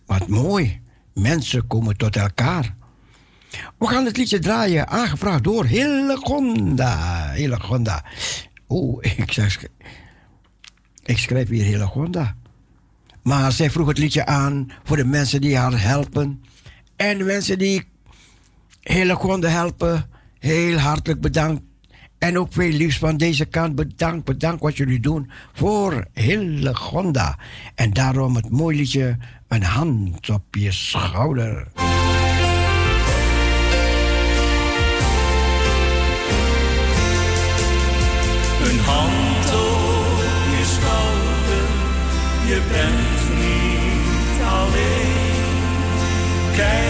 Wat 0.06 0.28
mooi. 0.28 0.80
Mensen 1.14 1.66
komen 1.66 1.96
tot 1.96 2.16
elkaar. 2.16 2.74
We 3.78 3.86
gaan 3.86 4.04
het 4.04 4.16
liedje 4.16 4.38
draaien, 4.38 4.88
aangevraagd 4.88 5.44
door 5.44 5.64
Hillegonda. 5.64 7.30
Hillegonda. 7.30 8.04
Oeh, 8.68 9.04
ik, 9.16 9.68
ik 11.04 11.18
schrijf 11.18 11.48
hier 11.48 11.64
Hillegonda. 11.64 12.36
Maar 13.22 13.52
zij 13.52 13.70
vroeg 13.70 13.88
het 13.88 13.98
liedje 13.98 14.26
aan 14.26 14.70
voor 14.84 14.96
de 14.96 15.04
mensen 15.04 15.40
die 15.40 15.56
haar 15.56 15.82
helpen. 15.82 16.42
En 16.98 17.24
mensen 17.24 17.58
die 17.58 17.84
Hillegonda 18.80 19.48
helpen, 19.48 20.10
heel 20.38 20.78
hartelijk 20.78 21.20
bedankt. 21.20 21.62
En 22.18 22.38
ook 22.38 22.52
veel 22.52 22.70
liefst 22.70 22.98
van 22.98 23.16
deze 23.16 23.44
kant 23.44 23.74
bedankt, 23.74 24.24
bedankt 24.24 24.62
wat 24.62 24.76
jullie 24.76 25.00
doen 25.00 25.30
voor 25.52 26.06
Hillegonda. 26.12 27.38
En 27.74 27.92
daarom 27.92 28.36
het 28.36 28.50
mooi 28.50 28.76
liedje, 28.76 29.16
een 29.48 29.62
hand 29.62 30.30
op 30.30 30.54
je 30.54 30.72
schouder. 30.72 31.66
Een 38.64 38.78
hand 38.78 39.46
op 39.46 40.18
je 40.58 40.64
schouder, 40.64 41.68
je 42.46 42.60
bent 42.72 43.38
niet 43.38 44.42
alleen. 44.42 45.08
Kijk 46.56 46.87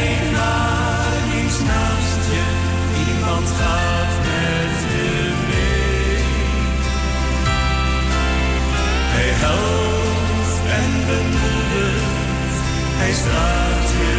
koud 9.40 10.52
en 10.78 10.90
bemoedigd. 11.10 12.58
Hij 13.00 13.12
straalt 13.20 13.88
je 14.00 14.16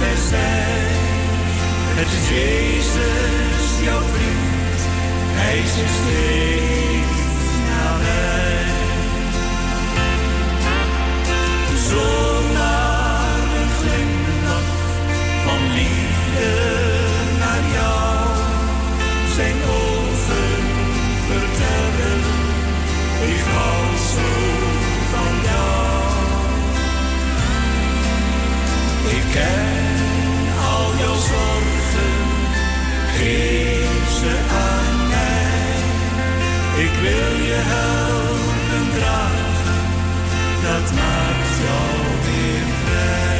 terzij. 0.00 0.84
Het 1.98 2.10
is 2.18 2.26
Jezus, 2.36 3.84
jouw 3.84 4.04
vriend. 4.12 4.80
Hij 5.38 5.58
is 5.58 5.74
je 5.80 5.88
steeds 5.98 7.44
nabij. 7.70 8.64
Zo 11.88 12.35
wil 37.06 37.36
je 37.50 37.60
helpen 37.72 38.84
dragen, 38.98 39.82
dat 40.62 40.92
maakt 40.98 41.54
jou 41.64 41.90
weer 42.26 42.66
vrij. 42.82 43.35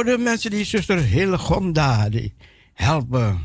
Voor 0.00 0.16
de 0.16 0.18
mensen 0.18 0.50
die 0.50 0.64
zuster 0.64 0.98
Hillegonda 0.98 2.08
die 2.08 2.34
helpen. 2.74 3.42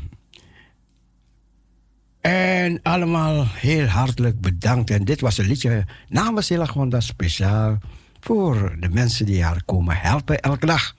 En 2.20 2.80
allemaal 2.82 3.46
heel 3.48 3.86
hartelijk 3.86 4.40
bedankt. 4.40 4.90
En 4.90 5.04
dit 5.04 5.20
was 5.20 5.38
een 5.38 5.46
liedje 5.46 5.84
namens 6.08 6.48
Hillegonda 6.48 7.00
speciaal 7.00 7.78
voor 8.20 8.76
de 8.80 8.88
mensen 8.88 9.26
die 9.26 9.44
haar 9.44 9.62
komen 9.64 9.96
helpen 9.96 10.40
elke 10.40 10.66
dag. 10.66 10.96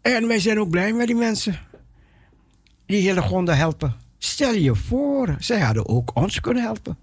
En 0.00 0.26
wij 0.26 0.38
zijn 0.38 0.60
ook 0.60 0.70
blij 0.70 0.92
met 0.92 1.06
die 1.06 1.16
mensen 1.16 1.58
die 2.86 3.00
Hillegonda 3.00 3.54
helpen. 3.54 3.94
Stel 4.18 4.54
je 4.54 4.74
voor, 4.74 5.36
zij 5.38 5.60
hadden 5.60 5.88
ook 5.88 6.10
ons 6.14 6.40
kunnen 6.40 6.62
helpen. 6.62 6.98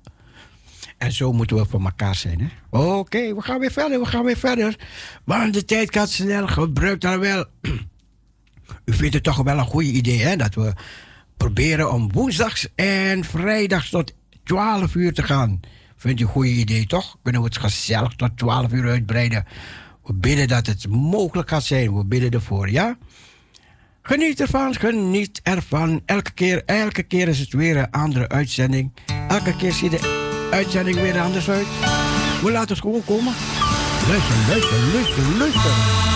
En 1.03 1.11
zo 1.11 1.34
moeten 1.34 1.57
we 1.57 1.65
voor 1.65 1.84
elkaar 1.84 2.15
zijn. 2.15 2.39
hè? 2.39 2.77
Oké, 2.80 3.35
we 3.35 3.41
gaan 3.41 3.59
weer 3.59 3.71
verder, 3.71 3.99
we 3.99 4.05
gaan 4.05 4.23
weer 4.23 4.38
verder. 4.38 4.75
Want 5.23 5.53
de 5.53 5.65
tijd 5.65 5.93
gaat 5.93 6.09
snel, 6.09 6.47
gebruik 6.47 7.01
dan 7.01 7.19
wel. 7.19 7.45
U 8.85 8.93
vindt 8.93 9.13
het 9.13 9.23
toch 9.23 9.43
wel 9.43 9.57
een 9.57 9.65
goed 9.65 9.84
idee, 9.84 10.19
hè? 10.19 10.35
Dat 10.35 10.55
we 10.55 10.73
proberen 11.38 11.91
om 11.93 12.11
woensdags 12.11 12.67
en 12.75 13.23
vrijdags 13.23 13.89
tot 13.89 14.13
12 14.43 14.95
uur 14.95 15.13
te 15.13 15.23
gaan. 15.23 15.59
Vindt 15.95 16.19
u 16.19 16.23
een 16.23 16.30
goed 16.30 16.45
idee, 16.45 16.85
toch? 16.85 17.17
Kunnen 17.23 17.41
we 17.41 17.47
het 17.47 17.57
gezellig 17.57 18.15
tot 18.15 18.38
12 18.38 18.71
uur 18.71 18.89
uitbreiden? 18.89 19.45
We 20.03 20.13
bidden 20.13 20.47
dat 20.47 20.65
het 20.65 20.88
mogelijk 20.88 21.49
gaat 21.49 21.63
zijn. 21.63 21.97
We 21.97 22.05
bidden 22.05 22.31
ervoor, 22.31 22.69
ja? 22.69 22.97
Geniet 24.01 24.41
ervan, 24.41 24.75
geniet 24.75 25.39
ervan. 25.43 26.01
Elke 26.05 26.31
keer, 26.31 26.63
elke 26.65 27.03
keer 27.03 27.27
is 27.27 27.39
het 27.39 27.53
weer 27.53 27.77
een 27.77 27.91
andere 27.91 28.30
uitzending. 28.30 28.91
Elke 29.27 29.55
keer 29.55 29.71
ziet 29.71 29.91
de 29.91 30.22
uitzending 30.53 30.99
weer 30.99 31.19
anders 31.19 31.49
uit. 31.49 31.67
We 32.41 32.51
laten 32.51 32.69
het 32.69 32.80
gewoon 32.80 33.05
komen. 33.05 33.34
Luister, 34.07 34.35
luister, 34.47 34.77
luister, 34.93 35.38
luister. 35.38 36.12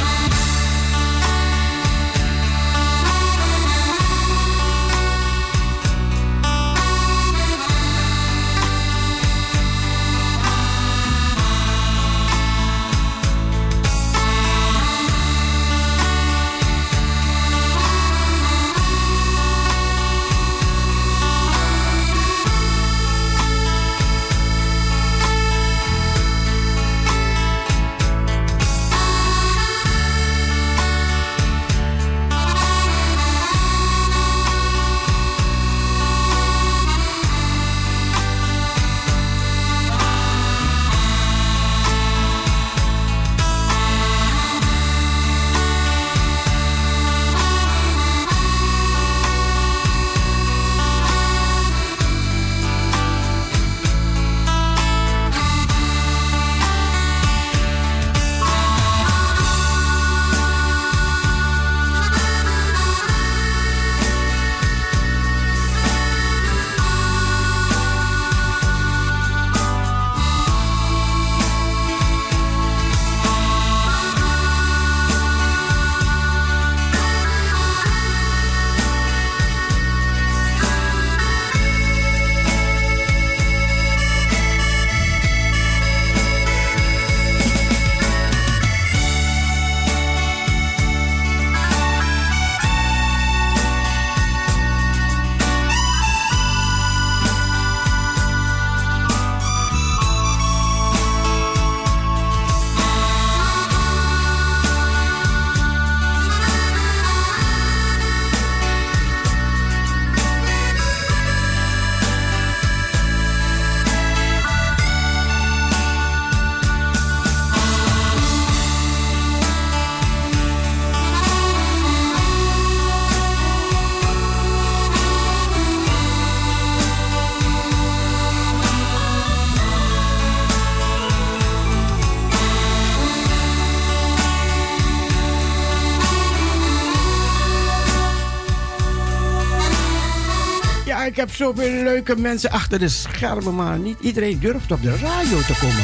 Heb 141.18 141.32
zoveel 141.32 141.84
leuke 141.84 142.16
mensen 142.16 142.50
achter 142.50 142.80
de 142.80 142.90
schermen, 142.90 143.56
maar 143.56 143.80
niet 143.80 144.00
iedereen 144.00 144.40
durft 144.40 144.72
op 144.72 144.82
de 144.82 144.96
radio 144.98 145.40
te 145.42 145.58
komen. 145.62 145.84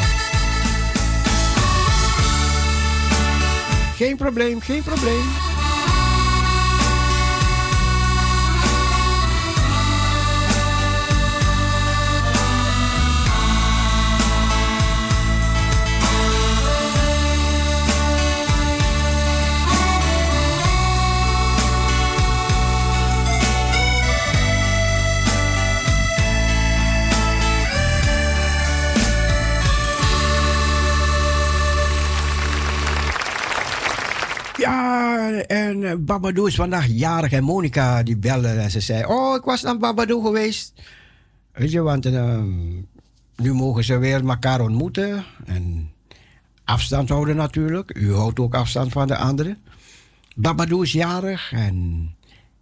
Geen 3.95 4.17
probleem, 4.17 4.61
geen 4.61 4.83
probleem. 4.83 5.52
Eh, 35.93 35.99
Babadoo 35.99 36.45
is 36.45 36.55
vandaag 36.55 36.87
jarig 36.87 37.31
en 37.31 37.43
Monica 37.43 38.03
die 38.03 38.17
belde 38.17 38.47
en 38.47 38.71
ze 38.71 38.79
zei: 38.79 39.05
Oh, 39.05 39.35
ik 39.35 39.43
was 39.43 39.61
naar 39.61 39.77
Babadoo 39.77 40.21
geweest. 40.21 40.73
Weet 41.53 41.71
je, 41.71 41.81
want 41.81 42.05
ehm, 42.05 42.73
nu 43.35 43.53
mogen 43.53 43.83
ze 43.83 43.97
weer 43.97 44.27
elkaar 44.27 44.61
ontmoeten 44.61 45.25
en 45.45 45.91
afstand 46.63 47.09
houden 47.09 47.35
natuurlijk. 47.35 47.95
U 47.97 48.13
houdt 48.13 48.39
ook 48.39 48.55
afstand 48.55 48.91
van 48.91 49.07
de 49.07 49.17
anderen. 49.17 49.57
Babadoo 50.35 50.81
is 50.81 50.91
jarig 50.91 51.51
en 51.51 52.09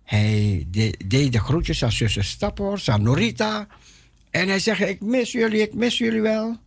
hij 0.03 0.68
de- 0.72 0.99
deed 1.08 1.32
de 1.32 1.40
groetjes 1.40 1.84
aan 1.84 1.91
zuster 1.91 2.24
Staphorst, 2.24 2.90
aan 2.90 3.02
Norita. 3.02 3.68
En 4.30 4.48
hij 4.48 4.60
zegt: 4.60 4.82
Ik 4.82 5.02
mis 5.02 5.32
jullie, 5.32 5.62
ik 5.62 5.74
mis 5.74 5.98
jullie 5.98 6.22
wel. 6.22 6.58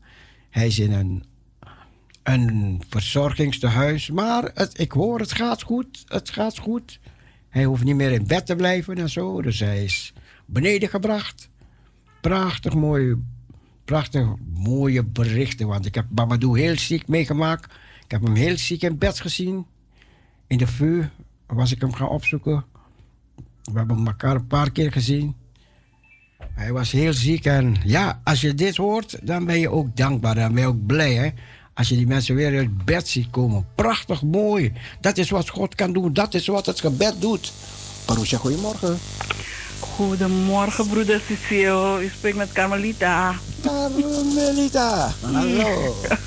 Hij 0.51 0.67
is 0.67 0.79
in 0.79 0.93
een 0.93 1.25
een 2.25 2.83
verzorgingstehuis. 2.89 4.11
Maar 4.11 4.53
ik 4.73 4.93
hoor, 4.93 5.19
het 5.19 5.33
gaat 5.33 5.63
goed. 5.63 6.05
Het 6.07 6.31
gaat 6.31 6.59
goed. 6.59 7.01
Hij 7.49 7.65
hoeft 7.65 7.85
niet 7.85 7.97
meer 7.97 8.13
in 8.13 8.27
bed 8.27 8.47
te 8.47 8.57
blijven 8.57 8.99
en 8.99 9.11
zo. 9.11 9.43
Dus 9.43 9.61
hij 9.61 9.85
is 9.85 10.13
beneden 10.47 10.89
gebracht. 10.89 11.49
Prachtig 12.21 12.75
mooi. 12.75 13.15
Prachtig 13.85 14.27
mooie 14.55 15.05
berichten. 15.05 15.67
Want 15.67 15.87
ik 15.87 15.95
heb 15.95 16.07
Babadoo 16.09 16.55
heel 16.55 16.79
ziek 16.79 17.09
meegemaakt. 17.09 17.73
Ik 18.05 18.11
heb 18.11 18.23
hem 18.23 18.35
heel 18.35 18.59
ziek 18.59 18.83
in 18.83 18.99
bed 18.99 19.21
gezien. 19.21 19.67
In 20.47 20.59
de 20.59 20.67
vuur 20.67 21.11
was 21.47 21.73
ik 21.73 21.81
hem 21.81 21.93
gaan 21.93 22.09
opzoeken. 22.09 22.65
We 23.63 23.79
hebben 23.79 24.07
elkaar 24.07 24.35
een 24.35 24.47
paar 24.47 24.71
keer 24.71 24.93
gezien. 24.93 25.35
Hij 26.39 26.73
was 26.73 26.93
heel 26.93 27.13
ziek 27.13 27.45
en 27.45 27.77
ja, 27.85 28.21
als 28.25 28.41
je 28.41 28.55
dit 28.55 28.77
hoort, 28.77 29.27
dan 29.27 29.45
ben 29.45 29.59
je 29.59 29.69
ook 29.71 29.97
dankbaar. 29.97 30.35
Dan 30.35 30.53
ben 30.53 30.63
je 30.63 30.69
ook 30.69 30.87
blij, 30.87 31.15
hè. 31.15 31.31
Als 31.75 31.89
je 31.89 31.97
die 31.97 32.07
mensen 32.07 32.35
weer 32.35 32.57
uit 32.57 32.85
bed 32.85 33.09
ziet 33.09 33.31
komen. 33.31 33.67
Prachtig 33.75 34.23
mooi. 34.23 34.73
Dat 35.01 35.19
is 35.19 35.31
wat 35.31 35.49
God 35.49 35.75
kan 35.75 35.93
doen. 35.93 36.13
Dat 36.13 36.35
is 36.35 36.47
wat 36.47 36.67
het 36.67 36.81
gebed 36.81 37.15
doet. 37.19 37.53
Parousia, 38.05 38.39
goedemorgen. 38.39 38.99
Goedemorgen, 39.81 40.89
broeder 40.89 41.21
Cecile. 41.29 42.05
U 42.05 42.11
spreekt 42.17 42.37
met 42.37 42.53
Carmelita. 42.53 43.35
Carmelita, 43.63 45.13
hallo. 45.21 45.95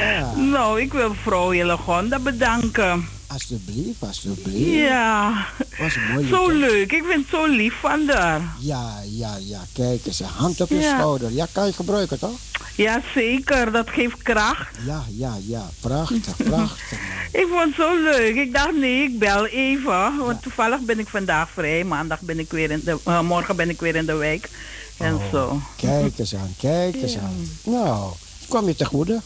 Ja. 0.00 0.32
Nou, 0.36 0.80
ik 0.80 0.92
wil 0.92 1.08
mevrouw 1.08 1.50
Hillegonda 1.50 2.18
bedanken. 2.18 3.08
Alsjeblieft, 3.26 4.02
alsjeblieft. 4.02 4.70
Ja, 4.70 5.46
Was 5.78 5.96
mooi. 6.12 6.28
zo 6.28 6.48
lief, 6.50 6.58
leuk. 6.60 6.92
Ik 6.92 7.04
vind 7.04 7.20
het 7.20 7.26
zo 7.30 7.46
lief 7.46 7.74
van 7.80 8.08
haar. 8.08 8.40
Ja, 8.58 9.00
ja, 9.04 9.36
ja. 9.40 9.60
Kijk 9.72 10.06
eens, 10.06 10.20
een 10.20 10.26
hand 10.26 10.60
op 10.60 10.68
je 10.68 10.74
Ja. 10.74 10.98
schouder. 10.98 11.32
Ja, 11.32 11.46
kan 11.52 11.66
je 11.66 11.72
gebruiken, 11.72 12.18
toch? 12.18 12.38
Ja, 12.74 13.00
zeker. 13.14 13.72
Dat 13.72 13.90
geeft 13.90 14.22
kracht. 14.22 14.76
Ja, 14.86 15.02
ja, 15.10 15.36
ja. 15.46 15.68
Prachtig, 15.80 16.36
prachtig. 16.50 16.98
Ik 17.32 17.46
vond 17.50 17.64
het 17.64 17.74
zo 17.74 18.02
leuk. 18.02 18.34
Ik 18.36 18.52
dacht, 18.52 18.76
nee, 18.76 19.02
ik 19.02 19.18
bel 19.18 19.46
even. 19.46 20.16
Want 20.18 20.42
toevallig 20.42 20.80
ben 20.80 20.98
ik 20.98 21.08
vandaag 21.08 21.50
vrij. 21.50 21.84
Maandag 21.84 22.20
ben 22.20 22.38
ik 22.38 22.50
weer 22.50 22.70
in 22.70 22.80
de... 22.84 22.98
eh, 23.04 23.20
morgen 23.20 23.56
ben 23.56 23.68
ik 23.70 23.80
weer 23.80 23.94
in 23.96 24.06
de 24.06 24.14
wijk. 24.14 24.50
En 24.98 25.20
zo. 25.30 25.60
Kijk 25.76 26.18
eens 26.18 26.34
aan, 26.34 26.54
kijk 26.58 26.94
eens 26.94 27.16
aan. 27.18 27.48
Nou, 27.62 28.12
kwam 28.48 28.66
je 28.66 28.74
te 28.74 28.84
goede. 28.84 29.20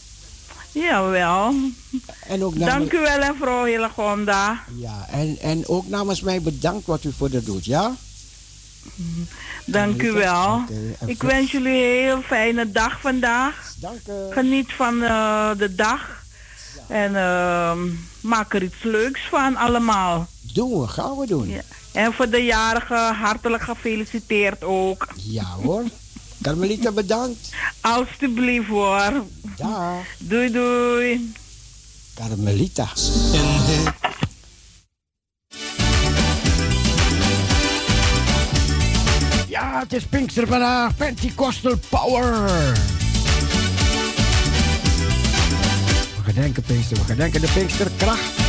Jawel. 0.71 1.53
En 2.27 2.43
ook 2.43 2.55
namens, 2.55 2.77
Dank 2.77 2.93
u 2.93 2.99
wel, 2.99 3.31
mevrouw 3.33 3.65
Hillegonda. 3.65 4.63
Ja, 4.75 5.05
en, 5.11 5.37
en 5.41 5.67
ook 5.67 5.87
namens 5.87 6.21
mij 6.21 6.41
bedankt 6.41 6.85
wat 6.85 7.03
u 7.03 7.11
voor 7.17 7.29
dat 7.29 7.45
doet, 7.45 7.65
ja? 7.65 7.95
Dank 9.65 10.01
u 10.01 10.11
wel. 10.11 10.63
Ik 11.05 11.23
wens 11.23 11.51
jullie 11.51 11.73
een 11.73 12.03
heel 12.03 12.21
fijne 12.21 12.71
dag 12.71 13.01
vandaag. 13.01 13.73
Dank 13.79 13.99
u. 14.07 14.33
Geniet 14.33 14.73
van 14.73 15.03
eh, 15.03 15.49
de 15.57 15.75
dag. 15.75 16.23
En 16.87 17.15
ehm, 17.15 17.79
maak 18.21 18.53
er 18.53 18.63
iets 18.63 18.83
leuks 18.83 19.21
van 19.29 19.55
allemaal. 19.55 20.27
Doen 20.53 20.81
we, 20.81 20.87
gaan 20.87 21.17
we 21.17 21.27
doen. 21.27 21.49
Ja. 21.49 21.61
En 21.91 22.13
voor 22.13 22.29
de 22.29 22.43
jarigen 22.43 23.15
hartelijk 23.15 23.63
gefeliciteerd 23.63 24.63
ook. 24.63 25.07
Ja 25.15 25.45
hoor. 25.63 25.83
Carmelita, 26.41 26.91
bedankt. 26.91 27.49
Alsjeblieft 27.81 28.67
hoor. 28.67 29.23
Dag. 29.57 30.05
Doei 30.17 30.51
doei. 30.51 31.33
Carmelita. 32.15 32.87
Het 39.79 39.93
is 39.93 40.05
Pinkster 40.05 40.47
vandaag. 40.47 40.95
Pentecostal 40.95 41.77
Power. 41.89 42.45
We 46.15 46.23
gedenken 46.23 46.63
Pinkster, 46.63 46.97
we 46.97 47.03
gedenken 47.03 47.41
de 47.41 47.49
Pinksterkracht. 47.53 48.48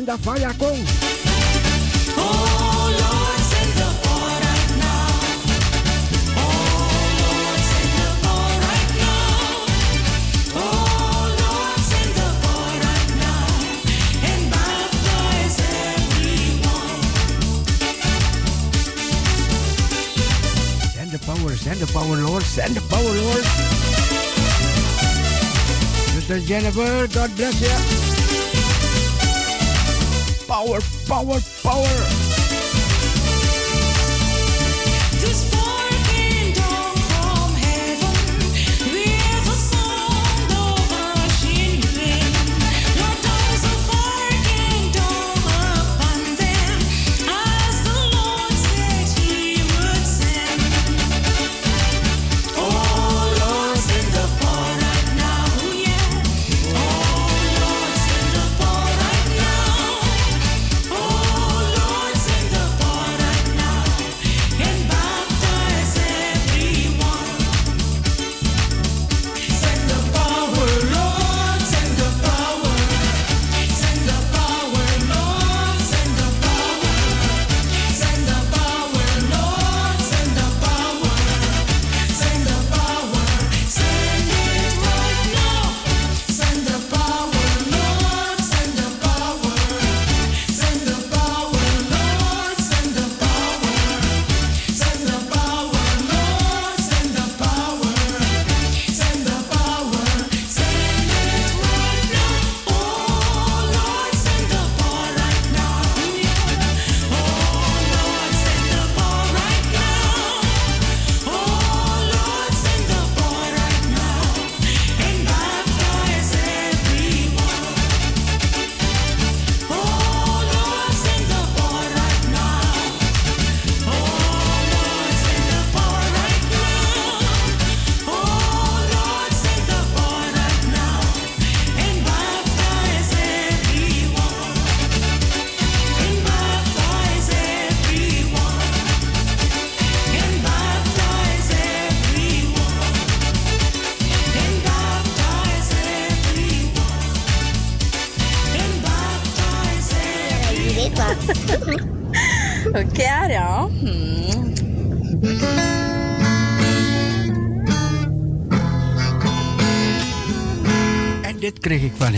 Zinda 0.00 0.16
faya 0.16 0.48
kong. 0.56 0.80
Oh 2.16 2.88
Lord, 3.00 3.40
send 3.52 3.72
the 3.76 3.88
power 4.00 4.32
right 4.48 4.72
now. 4.80 5.12
Oh 6.40 6.48
Lord, 7.20 7.60
send 7.68 7.92
the 8.00 8.08
now. 8.96 9.28
Oh 10.56 10.64
Lord, 11.36 11.80
send 11.90 12.12
the 12.16 12.28
now 13.20 13.44
and 14.24 14.42
baptize. 14.48 15.60
Send 20.96 21.10
the 21.12 21.20
power, 21.28 21.52
send 21.56 21.78
the 21.80 21.86
power, 21.92 22.16
Lord. 22.16 22.42
Send 22.42 22.72
the 22.74 22.80
power, 22.88 23.12
Lord. 23.20 23.44
Sister 26.14 26.40
Jennifer, 26.40 27.06
God 27.12 27.36
bless 27.36 27.60
you. 27.60 28.09
Power, 30.60 30.78
power, 31.08 31.40
power. 31.62 32.19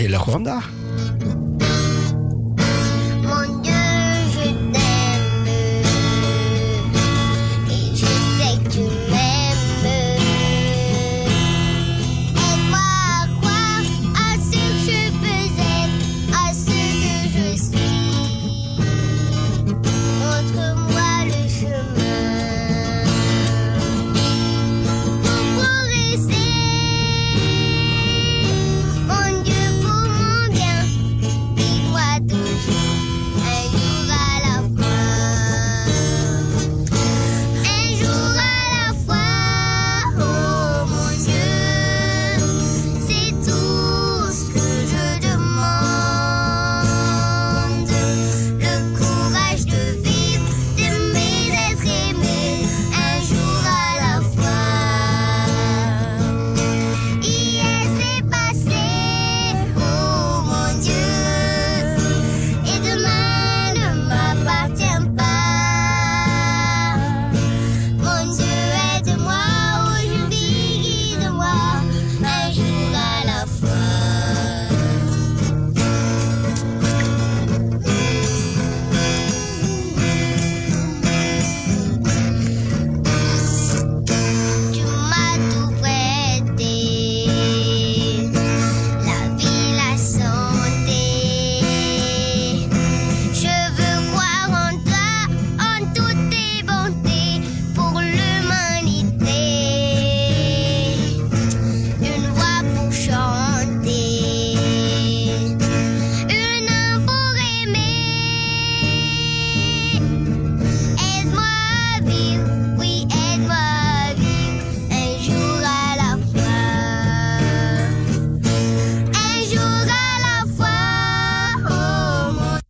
En 0.02 0.08
dit 0.08 0.20
kreeg 0.20 0.26
ik 0.26 0.32
van 0.32 0.42
Hillegonda. 0.42 0.72